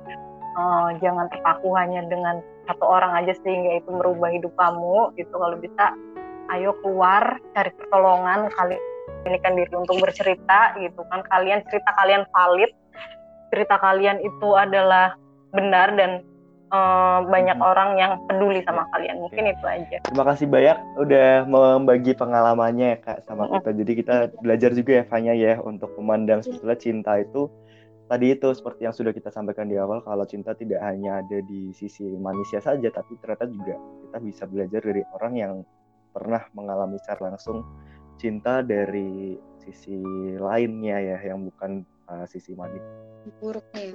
uh, 0.60 0.94
jangan 1.00 1.32
terpaku 1.32 1.72
hanya 1.74 2.04
dengan 2.06 2.44
satu 2.68 2.86
orang 2.86 3.16
aja 3.24 3.34
sehingga 3.42 3.80
itu 3.80 3.90
merubah 3.90 4.30
hidup 4.30 4.54
kamu 4.60 5.16
gitu. 5.16 5.34
Kalau 5.34 5.58
bisa 5.58 5.96
ayo 6.54 6.76
keluar 6.84 7.40
cari 7.56 7.72
pertolongan. 7.74 8.52
Kalian 8.54 8.82
memberanikan 9.26 9.54
diri 9.58 9.74
untuk 9.74 9.98
bercerita 9.98 10.60
gitu 10.78 11.02
kan. 11.10 11.26
Kalian 11.32 11.66
cerita 11.72 11.90
kalian 11.98 12.24
valid. 12.30 12.72
Cerita 13.50 13.76
kalian 13.82 14.22
itu 14.22 14.50
adalah 14.54 15.18
benar 15.56 15.96
dan 15.96 16.22
uh, 16.72 17.20
banyak 17.28 17.58
Hmm. 17.58 17.70
orang 17.70 17.90
yang 18.00 18.12
peduli 18.30 18.62
sama 18.66 18.86
kalian. 18.94 19.22
Mungkin 19.22 19.44
itu 19.50 19.66
aja. 19.66 19.98
Terima 20.06 20.24
kasih 20.26 20.48
banyak 20.50 20.78
udah 21.02 21.30
membagi 21.46 22.14
pengalamannya 22.18 22.88
ya 22.96 23.00
Kak 23.02 23.20
sama 23.28 23.50
kita. 23.52 23.70
Jadi 23.76 23.92
kita 24.02 24.16
belajar 24.40 24.72
juga 24.74 24.92
ya 25.02 25.04
Fanya 25.06 25.34
ya 25.36 25.60
untuk 25.62 25.94
memandang 26.00 26.42
sebetulnya 26.42 26.78
cinta 26.78 27.12
itu 27.20 27.50
tadi 28.06 28.38
itu 28.38 28.54
seperti 28.54 28.86
yang 28.86 28.94
sudah 28.94 29.10
kita 29.10 29.34
sampaikan 29.34 29.66
di 29.66 29.82
awal 29.82 29.98
kalau 30.06 30.22
cinta 30.30 30.54
tidak 30.54 30.78
hanya 30.86 31.26
ada 31.26 31.42
di 31.42 31.74
sisi 31.74 32.06
manusia 32.22 32.62
saja 32.62 32.94
tapi 32.94 33.18
ternyata 33.18 33.50
juga 33.50 33.82
kita 34.06 34.18
bisa 34.22 34.44
belajar 34.46 34.82
dari 34.86 35.02
orang 35.18 35.34
yang 35.34 35.54
pernah 36.14 36.46
mengalami 36.54 37.02
secara 37.02 37.34
langsung 37.34 37.66
cinta 38.22 38.62
dari 38.62 39.36
sisi 39.58 40.00
lainnya 40.38 41.02
ya 41.02 41.18
yang 41.34 41.50
bukan 41.50 41.82
uh, 42.08 42.24
sisi 42.30 42.54
manis. 42.54 42.80
buruknya. 43.42 43.90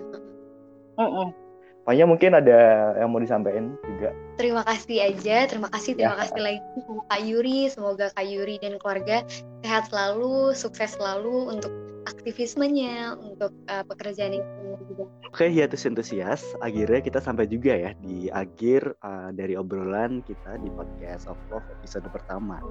Mm-mm. 0.98 1.49
Fanya 1.90 2.06
mungkin 2.06 2.38
ada 2.38 2.94
yang 3.02 3.10
mau 3.10 3.18
disampaikan 3.18 3.74
juga. 3.82 4.14
Terima 4.38 4.62
kasih 4.62 5.10
aja, 5.10 5.50
terima 5.50 5.66
kasih, 5.74 5.98
terima 5.98 6.14
Ya. 6.14 6.22
kasih 6.22 6.38
lagi 6.38 6.62
sama 6.86 7.02
Kak 7.10 7.20
Yuri. 7.26 7.60
Semoga 7.66 8.06
Kak 8.14 8.26
Yuri 8.30 8.62
dan 8.62 8.78
keluarga 8.78 9.26
sehat 9.66 9.90
selalu, 9.90 10.54
sukses 10.54 10.94
selalu 10.94 11.50
untuk 11.50 11.74
aktivismenya, 12.06 13.18
untuk 13.18 13.50
uh, 13.66 13.82
pekerjaan 13.90 14.38
yang 14.38 14.46
juga. 14.86 15.04
Oke, 15.26 15.50
hiatus 15.50 15.82
entusias. 15.82 16.46
Akhirnya 16.62 17.02
kita 17.02 17.18
sampai 17.18 17.50
juga 17.50 17.74
ya 17.74 17.90
di 17.98 18.30
akhir 18.30 18.94
uh, 19.02 19.34
dari 19.34 19.58
obrolan 19.58 20.22
kita 20.22 20.62
di 20.62 20.70
podcast 20.70 21.26
of 21.26 21.42
Love 21.50 21.66
episode 21.82 22.06
pertama. 22.14 22.62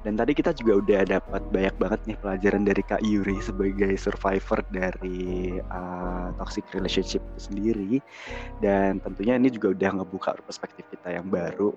Dan 0.00 0.16
tadi 0.16 0.32
kita 0.32 0.56
juga 0.56 0.80
udah 0.80 1.00
dapat 1.04 1.42
banyak 1.52 1.74
banget 1.76 2.00
nih 2.08 2.16
pelajaran 2.24 2.64
dari 2.64 2.82
Kak 2.84 3.04
Yuri 3.04 3.36
sebagai 3.44 3.92
survivor 4.00 4.64
dari 4.72 5.60
uh, 5.60 6.32
toxic 6.40 6.64
relationship 6.72 7.20
itu 7.20 7.40
sendiri. 7.52 7.92
Dan 8.64 9.04
tentunya 9.04 9.36
ini 9.36 9.52
juga 9.52 9.76
udah 9.76 9.90
ngebuka 10.00 10.40
perspektif 10.40 10.88
kita 10.88 11.20
yang 11.20 11.28
baru. 11.28 11.76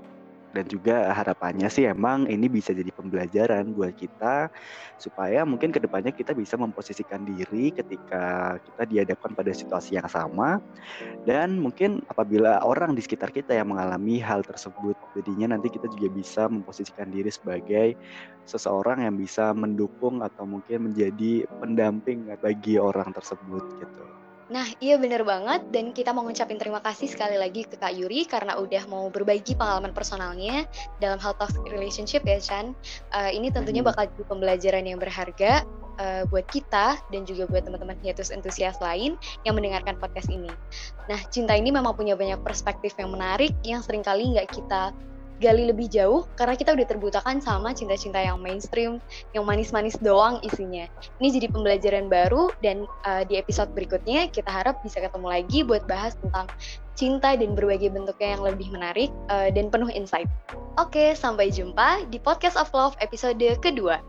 Dan 0.53 0.69
juga 0.69 1.09
harapannya 1.11 1.65
sih 1.67 1.89
emang 1.89 2.29
ini 2.29 2.45
bisa 2.45 2.71
jadi 2.77 2.93
pembelajaran 2.93 3.73
buat 3.73 3.97
kita 3.97 4.53
supaya 5.01 5.41
mungkin 5.43 5.73
ke 5.73 5.81
depannya 5.81 6.13
kita 6.13 6.37
bisa 6.37 6.55
memposisikan 6.55 7.25
diri 7.25 7.73
ketika 7.73 8.55
kita 8.61 8.83
dihadapkan 8.85 9.33
pada 9.33 9.49
situasi 9.49 9.97
yang 9.97 10.05
sama 10.05 10.61
dan 11.25 11.57
mungkin 11.57 12.05
apabila 12.07 12.61
orang 12.61 12.93
di 12.93 13.01
sekitar 13.01 13.33
kita 13.33 13.57
yang 13.57 13.73
mengalami 13.73 14.21
hal 14.21 14.45
tersebut 14.45 14.93
jadinya 15.17 15.57
nanti 15.57 15.73
kita 15.73 15.89
juga 15.97 16.07
bisa 16.13 16.45
memposisikan 16.45 17.09
diri 17.09 17.33
sebagai 17.33 17.97
seseorang 18.45 19.03
yang 19.07 19.15
bisa 19.17 19.51
mendukung 19.57 20.21
atau 20.21 20.45
mungkin 20.45 20.91
menjadi 20.91 21.47
pendamping 21.59 22.29
bagi 22.39 22.77
orang 22.77 23.09
tersebut 23.15 23.63
gitu. 23.81 24.22
Nah, 24.53 24.69
iya 24.77 25.01
bener 25.01 25.25
banget 25.25 25.65
dan 25.73 25.97
kita 25.97 26.13
mau 26.13 26.21
ngucapin 26.21 26.61
terima 26.61 26.77
kasih 26.77 27.09
sekali 27.09 27.41
lagi 27.41 27.65
ke 27.65 27.73
Kak 27.73 27.89
Yuri 27.97 28.29
karena 28.29 28.53
udah 28.61 28.85
mau 28.85 29.09
berbagi 29.09 29.57
pengalaman 29.57 29.97
personalnya 29.97 30.69
dalam 31.01 31.17
hal 31.17 31.33
toxic 31.41 31.65
relationship 31.65 32.21
ya 32.21 32.37
Chan. 32.37 32.77
Uh, 33.09 33.33
ini 33.33 33.49
tentunya 33.49 33.81
Mhm. 33.81 33.89
bakal 33.89 34.05
jadi 34.13 34.23
pembelajaran 34.29 34.85
yang 34.85 35.01
berharga 35.01 35.65
uh, 35.97 36.29
buat 36.29 36.45
kita 36.53 37.01
dan 37.01 37.21
juga 37.25 37.49
buat 37.49 37.65
teman-teman 37.65 37.97
hiatus 38.05 38.29
entusias 38.29 38.77
lain 38.77 39.17
yang 39.41 39.57
mendengarkan 39.57 39.97
podcast 39.97 40.29
ini. 40.29 40.53
Nah, 41.09 41.17
cinta 41.33 41.57
ini 41.57 41.73
memang 41.73 41.97
punya 41.97 42.13
banyak 42.13 42.37
perspektif 42.45 42.93
yang 43.01 43.09
menarik 43.09 43.57
yang 43.65 43.81
sering 43.81 44.05
kali 44.05 44.37
nggak 44.37 44.53
kita 44.53 44.93
gali 45.41 45.69
lebih 45.69 45.89
jauh 45.89 46.25
karena 46.35 46.53
kita 46.57 46.73
udah 46.73 46.85
terbutakan 46.85 47.37
sama 47.41 47.73
cinta-cinta 47.73 48.21
yang 48.21 48.37
mainstream, 48.41 49.01
yang 49.31 49.45
manis-manis 49.47 49.97
doang 50.01 50.41
isinya. 50.45 50.85
Ini 51.21 51.27
jadi 51.39 51.47
pembelajaran 51.49 52.11
baru 52.11 52.53
dan 52.61 52.85
uh, 53.07 53.23
di 53.25 53.37
episode 53.37 53.71
berikutnya 53.73 54.29
kita 54.29 54.49
harap 54.49 54.81
bisa 54.85 55.01
ketemu 55.01 55.27
lagi 55.29 55.59
buat 55.65 55.83
bahas 55.89 56.13
tentang 56.19 56.49
cinta 56.93 57.33
dan 57.33 57.57
berbagai 57.57 57.89
bentuknya 57.89 58.37
yang 58.37 58.43
lebih 58.45 58.69
menarik 58.69 59.09
uh, 59.33 59.49
dan 59.49 59.73
penuh 59.73 59.89
insight. 59.89 60.29
Oke, 60.77 61.17
sampai 61.17 61.49
jumpa 61.49 62.05
di 62.09 62.21
Podcast 62.21 62.57
of 62.57 62.69
Love 62.73 62.97
episode 63.01 63.41
kedua. 63.61 64.01